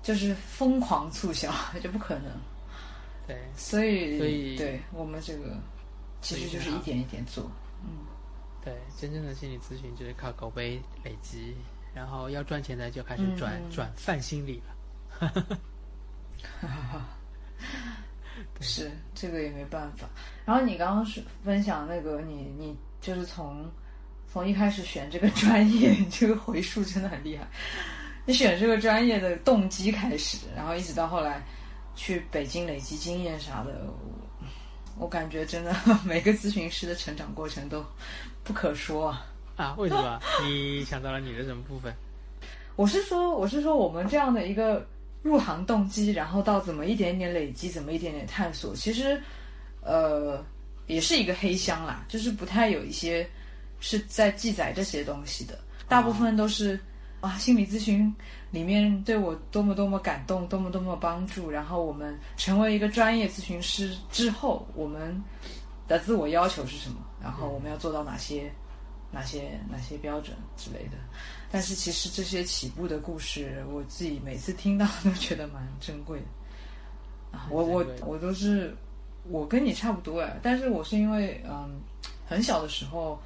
[0.00, 1.52] 就是疯狂促销，
[1.82, 2.30] 就不可能。
[3.28, 5.54] 对，所以，所以，对我们这个
[6.22, 7.44] 其实就是一点一点做。
[7.84, 8.06] 嗯，
[8.64, 11.54] 对，真正的心理咨询就是靠口碑累积，
[11.94, 14.74] 然后要赚钱的就开始转转泛心理了。
[15.20, 17.08] 哈哈哈，
[18.62, 20.08] 是这个也没办法。
[20.46, 23.70] 然后你刚刚是分享那个，你你就是从
[24.32, 27.46] 从一开始选这个专业，这个回溯真的很厉害。
[28.24, 31.44] 你选这个专业的动机开始，然后一直到后来
[31.98, 33.92] 去北京累积经验啥的，
[34.96, 35.74] 我感觉真的
[36.06, 37.84] 每个咨询师的成长过程都
[38.44, 39.26] 不可说啊！
[39.56, 40.20] 啊，为什么？
[40.46, 41.92] 你想到了你的什么部分？
[42.76, 44.86] 我是说，我是说，我们这样的一个
[45.22, 49.20] 入行动机，然后到怎么一点点累积，怎么一点点探索，其实
[49.82, 50.40] 呃
[50.86, 53.28] 也是一个黑箱啦，就是不太有一些
[53.80, 56.78] 是在记载这些东西的，大部分都是。
[57.20, 58.14] 啊，心理咨询
[58.52, 61.50] 里面对我多么多么感动，多么多么帮助。
[61.50, 65.20] 然后我们成为一个专业咨询师之后，我们
[65.88, 66.96] 的自我要求是什么？
[67.20, 68.48] 然后我们要做到哪些、
[69.10, 70.96] 哪些、哪些标准之类的。
[71.50, 77.36] 但是其实这些起步的故事，我自己每次听到都觉得蛮珍贵的。
[77.36, 78.76] 啊，我我我都是
[79.24, 81.80] 我跟你差不多哎，但是我是因为嗯
[82.28, 83.20] 很小的时候。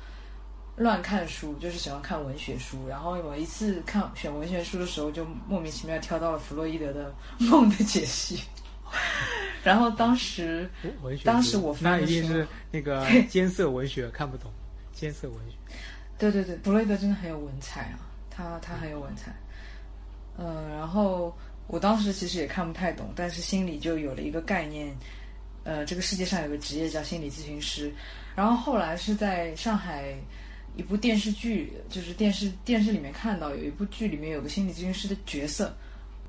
[0.74, 7.14] 乱看书就是喜欢看文学书，然后有一次看选文学书的时候，就莫名其妙挑到了弗洛伊德的
[7.46, 8.36] 《梦的解析》，
[9.62, 10.68] 然后当时，
[11.22, 14.50] 当时我那一定是那个艰涩文学看不懂，
[14.94, 15.56] 艰涩文学。
[16.18, 18.00] 对对对，弗洛伊德真的很有文采啊，
[18.30, 19.30] 他他很有文采。
[20.38, 24.96] 呃，然后我当时其实也看不太懂，但是心里就有了一个概念，
[25.64, 27.92] 呃，这个世界上有个职业叫心理咨询师，
[28.34, 30.16] 然后后来是在上海。
[30.76, 35.74] 一部电视剧，就是电视电视里面看到有一部剧里面有个心理咨询师的角色，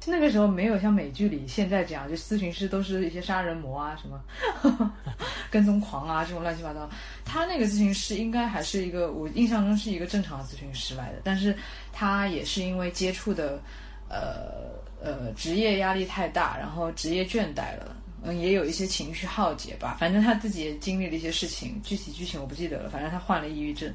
[0.05, 4.91] 那个时候没有像美剧里现在这样，就咨询师都是一些杀人魔啊什么，
[5.49, 6.89] 跟踪狂啊这种乱七八糟。
[7.23, 11.55] 他那个咨询师应该还是一个，我印象中是一个正常的咨询师来的，但是
[11.93, 13.61] 他也是因为接触的，
[14.09, 23.89] 呃呃职业压力太大，然后职业倦怠了，嗯也有一些情绪耗竭吧，反正他自己也经历了一些事情，具体剧情我不记得了，反正他患了抑郁症。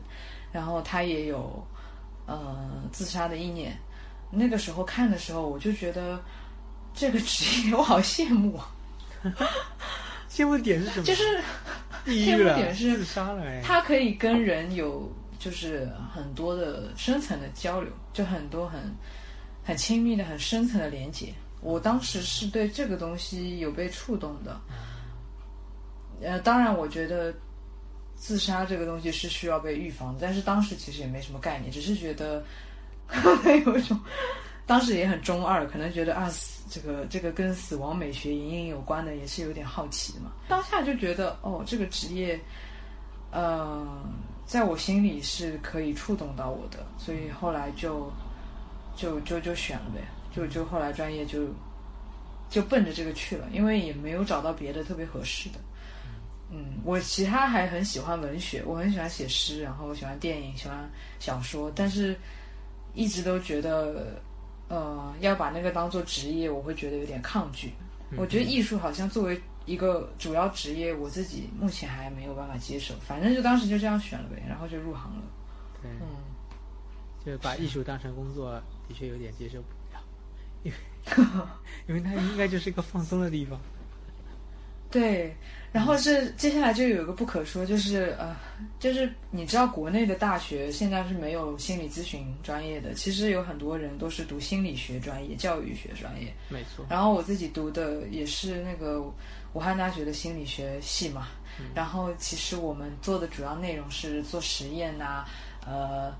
[0.53, 1.67] 然后他也有，
[2.27, 3.77] 呃自杀的意念。
[4.31, 6.23] 那个时候看的时候，我就觉得
[6.93, 8.71] 这个职业我好羡慕啊。
[10.31, 11.05] 羡慕点是什么？
[11.05, 11.43] 就是
[12.07, 13.63] 抑羡慕点是自杀了哎。
[13.65, 18.81] 他可以跟人有就是很多的深层的交流，就很多很
[19.65, 21.33] 很亲密的、很深层的连接。
[21.61, 24.61] 我当时是对这个东西有被触动的。
[26.21, 27.35] 呃，当然，我觉得
[28.19, 32.45] 自杀这个东西是需要被预防的，但是当时其实也没什么概念，只是觉得
[33.65, 33.99] 有一种，
[34.67, 40.33] 当时也很中二，可能觉得啊，死这个这个跟死亡美学隐隐有关的，也是有点好奇的嘛。
[40.49, 42.39] 当下就觉得哦，这个职业，
[43.31, 43.87] 呃，
[44.45, 48.13] 在我心里是可以触动到我的，所以后来就
[48.97, 50.03] 就就就选了呗，
[50.35, 51.47] 就就后来专业就
[52.51, 55.59] 就奔着这个去了，因为也没有找到别的特别合适的。
[56.51, 60.89] 嗯，我其他还很喜欢文学，我很喜欢写诗，然后我喜欢电影，喜欢
[61.19, 62.17] 小说，但是
[62.95, 64.21] 一直都觉得，
[64.69, 67.73] 呃，要把那个当做职业，我会觉得有点抗拒。
[68.17, 72.95] 我觉得艺术好像作为一个主要职业，我自己目前还没有办法接受。
[73.07, 75.23] 反正就当时就这样选了呗，然后就入行了。
[75.83, 76.07] 对，嗯，
[77.23, 78.53] 就是把艺术当成工作，
[78.89, 80.03] 的确有点接受不了，
[80.63, 80.79] 因为
[81.89, 83.61] 因为它应该就是一个放松的地方。
[84.91, 85.37] 对，
[85.73, 88.35] 然后是接下来就有一个不可说，就是呃，
[88.81, 96.33] 就是你知道国内的大学现在是没有心理咨询专业的，其实有很多人都是读心理学专业、教育学专业。
[96.49, 99.01] 没错，然后我自己读的也是那个
[99.53, 101.29] 武汉大学的心理学系嘛，
[101.75, 105.25] 然后其实我们做的主要内容是做实验呐、
[105.67, 106.13] 呃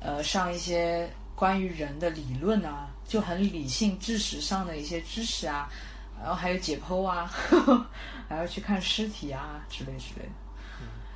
[0.00, 5.68] 呃上一些关于人的理论啊，就很理性知识上的一些知识啊，
[6.20, 7.26] 然后还有解剖啊，
[8.28, 10.32] 还要去看尸体啊之类之类的。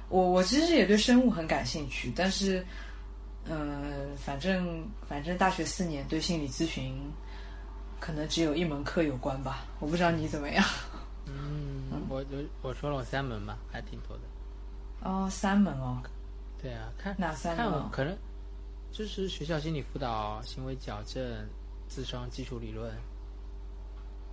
[0.08, 2.64] 我我其实也对生物很感兴趣，但是，
[3.46, 6.94] 呃，反正反正大学四年对心理咨询，
[7.98, 9.66] 可能只有一门课有关吧。
[9.80, 10.64] 我不知道你怎么样。
[11.26, 14.22] 嗯，我我我说了我三门吧，还挺多的。
[15.08, 16.00] 哦，三门哦，
[16.62, 17.80] 对啊，看哪三门哦？
[17.80, 18.16] 看可能
[18.92, 21.48] 就是学校心理辅导、行为矫正、
[21.88, 22.94] 智商基础理论，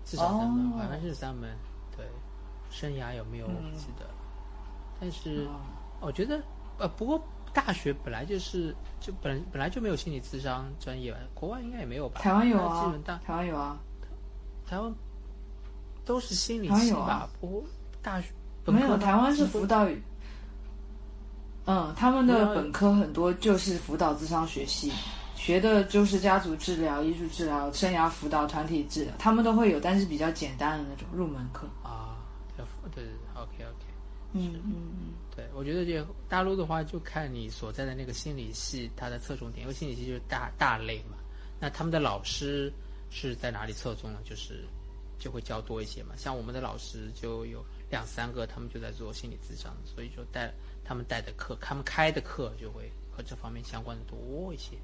[0.06, 1.56] 至少三门，哦好像是三门。
[1.96, 2.06] 对，
[2.70, 4.06] 生涯有没有我不记得，
[5.00, 5.60] 但是哦
[6.00, 6.42] 我觉得
[6.78, 7.22] 呃，不过
[7.54, 12.22] 大学本来就是就本本来就没有心理咨商专业，国外应该也没有吧？
[12.22, 13.78] 台湾有基啊本大，台湾有啊，
[14.66, 14.94] 台湾
[16.06, 17.30] 都是心理系吧？
[17.40, 17.64] 不过
[18.02, 18.28] 大学
[18.66, 20.02] 本没有，台湾是不辅导语。
[21.66, 24.92] 嗯，他们的本科很多就是辅导智商学系，
[25.42, 31.68] 学的就是家族治疗、艺术治疗、生涯辅导、团体治疗，他们都会有，但是比较简单的那种入门课。
[31.82, 32.16] 啊，
[32.56, 32.64] 对
[32.94, 33.86] 对对，OK OK。
[34.34, 41.18] 嗯嗯嗯，对，我觉得这大陆的话，就看你所在的那个心理系，它的侧重点，因为心理系就是大大类嘛。
[41.60, 42.72] 那他们的老师
[43.10, 44.20] 是在哪里侧重呢？
[44.24, 44.64] 就是
[45.18, 46.14] 就会教多一些嘛。
[46.16, 50.54] 像我们的老师就有两三个，他们就在做心理咨商，所以就带
[50.86, 54.78] 他们带的课，他们开的课就会和这方面相关的多一些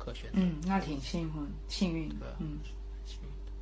[0.00, 0.38] 课选择。
[0.40, 1.30] 嗯，那挺幸运
[1.68, 2.34] 幸运的。
[2.40, 2.58] 嗯，
[3.04, 3.52] 幸运的。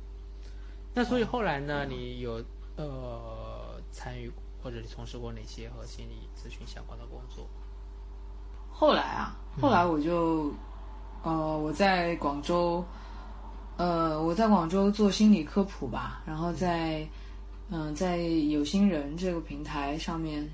[0.93, 2.41] 那所以后来呢，你有
[2.77, 4.31] 呃参与
[4.63, 7.45] 或者你从事过哪些和心理咨询相关的工作？
[8.71, 10.53] 后来啊，后来我就，
[11.23, 12.83] 呃，我在广州，
[13.75, 17.05] 呃，我在广州做心理科普吧，然后在，
[17.69, 20.47] 嗯、在有心人这个平台上面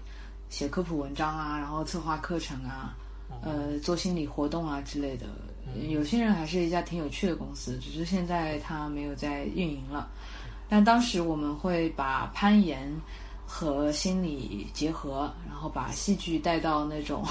[0.50, 2.98] 写科普文章啊，然后策划课程啊，
[3.44, 5.28] 呃，做心理活动啊之类的。
[5.90, 10.10] 有心人还是一家挺有趣的公司，只是现在它没有在运营了。
[10.68, 12.90] 但当时我们会把攀岩
[13.46, 17.24] 和心理结合，然后把戏剧带到那种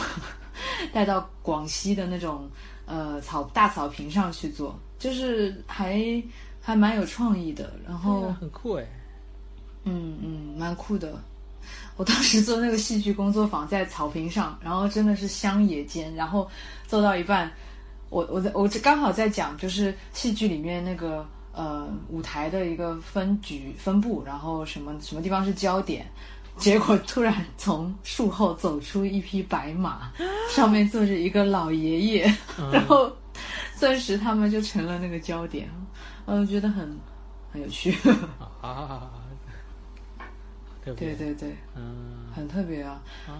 [0.92, 2.48] 带到广西的那种
[2.86, 6.22] 呃草大草坪上去做，就是还
[6.60, 7.72] 还蛮有创意的。
[7.86, 8.86] 然后很酷哎，
[9.84, 11.20] 嗯嗯，蛮酷的。
[11.96, 16.48] 我当时做那个戏剧工作坊在草坪上，然后真的是乡野间，然后
[16.86, 17.50] 做到一半，
[18.14, 26.06] 我我在我这刚好在讲就是戏剧里面那个呃舞台的一个分局分布，然后什么什么地方是焦点，
[26.56, 30.12] 结果突然从树后走出一匹白马，
[30.48, 32.34] 上面坐着一个老爷爷，
[32.72, 33.10] 然后
[33.80, 35.68] 顿时他们就成了那个焦点，
[36.24, 36.96] 我觉得很
[37.50, 37.92] 很有趣。
[38.60, 39.10] 啊，
[40.84, 41.16] 对不对？
[41.16, 43.02] 对对，嗯，很特别啊。
[43.26, 43.34] 啊，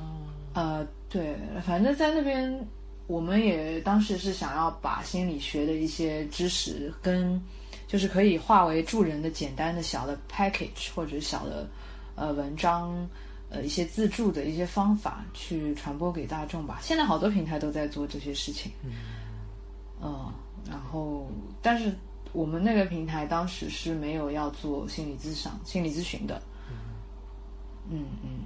[0.54, 2.68] 呃，对，反正在那边，
[3.06, 7.40] 我们也当时是想要把心理学的一些知识跟，
[7.86, 11.68] 就是可以化为助人的简单的小的 package 或者小的
[12.14, 13.08] 呃文章，
[13.50, 16.78] 呃一些自助的一些方法去传播给大众吧。
[16.80, 18.72] 现在好多平台都在做这些事情。
[18.82, 20.32] 嗯
[20.66, 21.30] 然后
[21.60, 21.94] 但是
[22.32, 26.40] 我们那个平台当时是没有要做心理咨商、心理咨询的。
[27.90, 28.40] 嗯嗯，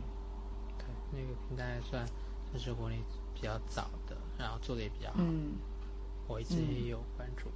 [0.76, 2.04] 对，那个平台算
[2.50, 2.96] 算是国内
[3.34, 4.07] 比较早的，
[4.38, 5.52] 然后做的也比较好，嗯，
[6.26, 7.48] 我一直也有关注。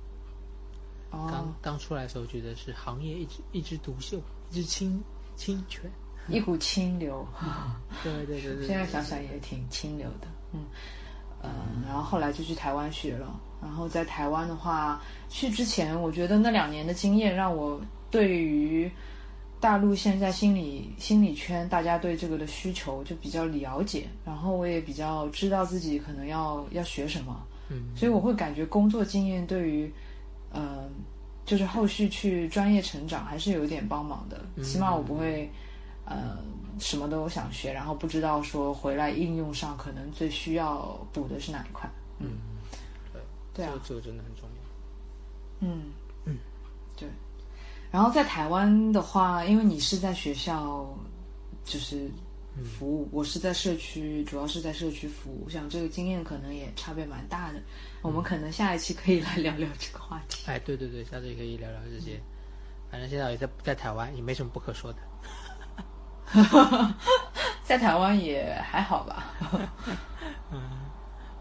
[1.10, 4.18] 哦刚，刚出来的时候，觉得是行业一枝一枝独秀，
[4.50, 5.02] 一枝清
[5.36, 5.90] 清泉。
[6.28, 7.26] 一股清流。
[8.02, 10.64] 对对对对，现在想想也挺清流的，嗯，
[11.42, 11.50] 呃，
[11.86, 17.80] 然后后来就去台湾学了，然后在台湾的话，去之前我觉得那两年的经验让我
[18.10, 18.90] 对于
[19.62, 29.92] 大陆现在心理心理圈大家对这个的需求就比较了解，然后我也比较知道自己可能要要学什么，嗯，所以我会感觉工作经验对于，
[30.50, 30.88] 呃，
[31.46, 35.48] 就是后续去专业成长还是有一点帮忙的，起码我不会。
[36.04, 36.36] 呃，
[36.80, 41.88] 什么都想学，然后不知道说回来应用上可能最需要补的是哪一块。
[42.18, 42.32] 嗯，
[43.12, 43.22] 对，
[43.54, 44.56] 对啊这个这个真的很重要。
[45.60, 45.92] 嗯。
[47.92, 50.88] 然后在台湾的话，因为你是在学校，
[51.62, 52.10] 就是
[52.64, 57.60] 服务，我是在社区，主要是在社区服务，我想这个经验可能也差别蛮大的。
[58.00, 60.42] 我们可能下一期可以来聊聊这个话题。
[60.50, 62.18] 哎，对对对，下次也可以聊聊这些。
[62.90, 64.98] 反正现在也在在台湾，也没什么不可说的。
[67.62, 69.34] 在台湾也还好吧。
[70.50, 70.60] 嗯，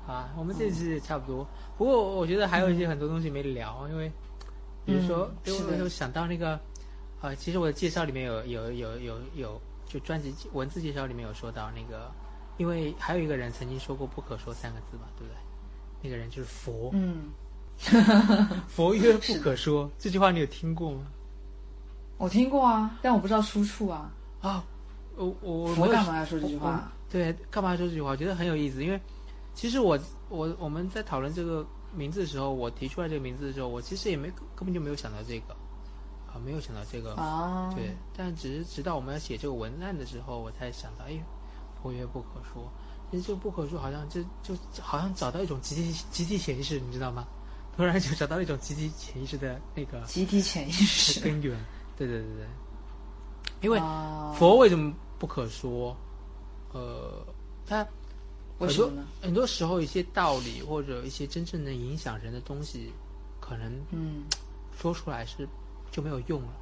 [0.05, 1.47] 啊，我们这次也差不多。
[1.77, 4.11] 不过我觉得还有一些很多东西没聊，因为
[4.85, 6.59] 比如说，我有想到那个，
[7.21, 12.11] 呃，其实我的介绍里面有有有有有，就专辑文字介绍里面有说到那个，
[12.57, 15.37] 因为还有一个人曾经说过“不可说”三个字嘛，对不对？
[16.03, 17.29] 那个人就是佛，嗯，
[18.67, 21.01] 佛曰不可说， 这句话你有听过吗？
[22.17, 24.11] 我听过啊，但我不知道出处啊。
[24.41, 24.63] 啊，
[25.15, 26.91] 我我佛我干嘛要说这句话？
[27.09, 28.09] 对，干嘛说这句话？
[28.11, 28.99] 我觉得很有意思，因为
[29.53, 31.63] 其实我我我们在讨论这个
[31.93, 35.53] 名字的时候，我提出来这个名字的时候，我其实也没根本就没有想到这个
[36.27, 41.21] 啊，没有想到这个，啊，对，但只是直到我们要写这个文案的时候，我才想到，哎，
[41.81, 42.71] 佛曰不可说。
[43.09, 47.27] 其实这个不可说，好像就就好像找到一种集体集体潜意识，你知道吗？
[47.75, 51.19] 突然就找到一种集体潜意识的那个集体潜意识。
[51.19, 51.57] 根源。
[51.97, 52.47] 对对对对，
[53.61, 55.95] 因为啊佛为什么不可说？
[56.73, 57.25] 呃，
[57.65, 57.85] 他
[58.61, 59.07] 为什么呢？
[59.21, 62.91] 很多时候一些道理或者一些真正能影响人的东西，
[63.39, 64.23] 可能嗯，
[64.79, 65.47] 说出来是
[65.91, 66.53] 就没有用了，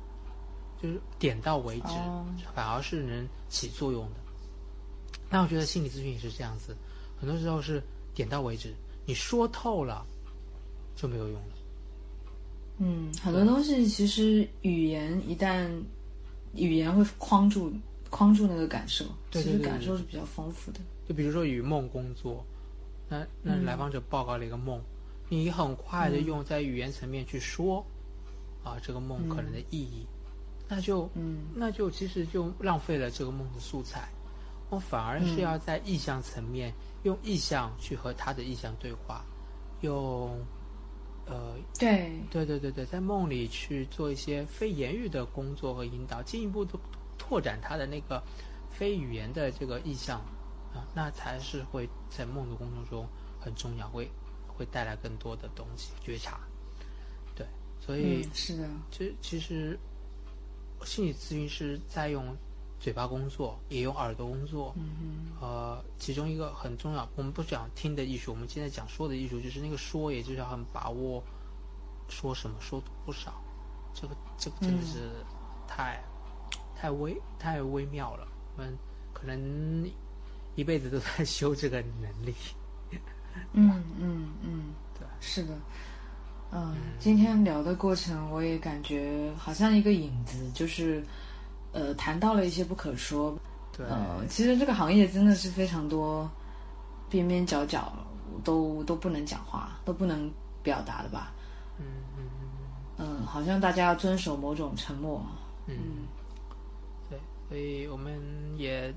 [0.81, 2.25] 就是点到为止，哦
[2.55, 4.15] 反而是能起作用的。
[5.29, 6.75] 那我觉得心理咨询也是这样子，
[7.19, 7.83] 很多时候是
[8.15, 8.73] 点到为止，
[9.05, 10.05] 你说透了
[10.95, 11.55] 就没有用了。
[12.77, 15.69] 嗯，很多东西其实语言一旦
[16.55, 17.71] 语言会框住
[18.09, 20.79] 框住那个感受，其实对对对对感受是比较丰富的。
[21.09, 22.45] 就比如说与梦工作，
[23.07, 23.65] 那那嗯。
[23.65, 24.79] 来访者报告了一个梦，
[25.27, 27.83] 你很快的用在语言层面去说，
[28.63, 30.05] 啊，这个梦可能的意义，
[30.67, 34.07] 那就嗯那就其实就浪费了这个梦的素材。
[34.69, 35.41] 我反而是嗯。
[35.41, 39.25] 要在意象层面、用意象去和他的意象对话，
[39.81, 40.39] 用
[41.25, 46.77] 呃对，对对对对，在梦里去做一些非言语的工作和引导，进一步的
[47.17, 48.21] 拓展他的那个
[48.69, 50.21] 非语言的这个意象
[50.73, 53.07] 啊，那才是会在梦的过程中
[53.39, 54.09] 很重要，会
[54.47, 56.39] 会带来更多的东西觉察。
[57.35, 57.45] 对，
[57.79, 59.79] 所以嗯，是的，其其实
[60.83, 62.35] 心理咨询师在用
[62.79, 64.73] 嘴巴工作，也用耳朵工作。
[64.77, 71.23] 嗯呃，其中一个很重要，我们不讲听的艺术，我们现在讲说的艺术，就是那个说，也就是要很把握
[72.09, 73.33] 说什么，说多少，
[73.93, 75.09] 这个这个真的是
[75.65, 76.03] 太、
[76.75, 78.27] 太微太微妙了。
[78.57, 78.77] 我们
[79.13, 79.89] 可能
[80.59, 82.35] 一辈子都在修这个能力。
[83.53, 85.53] 嗯嗯嗯，对，是的。
[86.51, 91.01] 嗯，今天聊的过程，我也感觉好像一个影子，就是
[91.71, 93.39] 呃，谈到了一些不可说。
[93.71, 96.29] 对，呃，其实这个行业真的是非常多
[97.09, 97.93] 边边角角
[98.43, 100.29] 都都不能讲话，都不能
[100.61, 101.31] 表达的吧？
[101.79, 101.85] 嗯
[102.17, 102.25] 嗯
[102.97, 105.25] 嗯，好像大家要遵守某种沉默。
[105.67, 106.07] 嗯嗯，
[107.09, 108.19] 对，所以我们
[108.57, 108.93] 也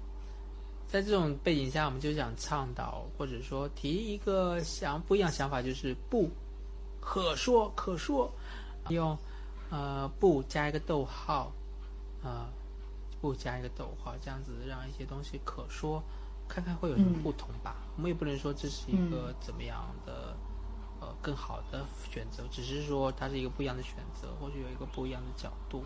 [0.93, 6.29] 在这种背景下，我们就想倡导或者说提一个想不一样想法，就是不
[7.01, 8.31] 可说可说，
[8.91, 9.17] 用
[9.71, 11.51] 呃不加一个逗号，
[12.23, 12.47] 呃
[13.23, 16.03] 不加一个逗号，这样子让一些东西可说，
[16.47, 17.75] 看看会有什么嗯不同吧。
[17.97, 20.37] 我们也不能说这是一个怎么样的。
[21.01, 25.83] 呃，更好的选择，只是说它是一个不一样的选择，或许有一个不一样的角度，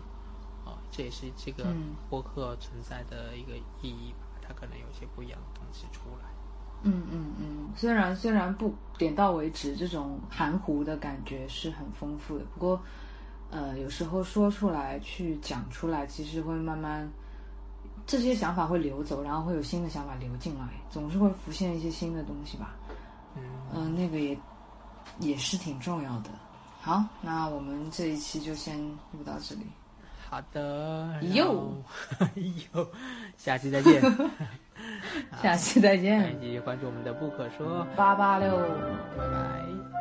[0.63, 4.26] 啊、这也是这个嗯播客存在的一个意义吧。
[4.47, 6.25] 它可能有些不一样的东西出来。
[6.83, 12.45] 嗯嗯嗯，虽然虽然不点到为止，这种含糊的感觉是很丰富的。
[12.53, 12.79] 不过，
[13.49, 17.09] 呃，有时候说出来、去讲出来，其实会慢慢
[18.05, 22.75] 这些想法会流走，然后会有新的想法流进来，总是会浮现一些新的东西吧。
[23.35, 23.43] 嗯，
[23.73, 24.37] 嗯、那个也
[25.19, 26.29] 也是挺重要的。
[26.79, 28.79] 好，那我们这一期就先
[29.11, 29.65] 录到这里。
[30.29, 31.73] 好的，哟
[32.73, 32.87] 哟，
[33.37, 34.01] 下期再见，
[35.41, 38.51] 下期再见欢迎，继续关注我们的不可说，八八六。
[39.17, 39.96] 拜拜。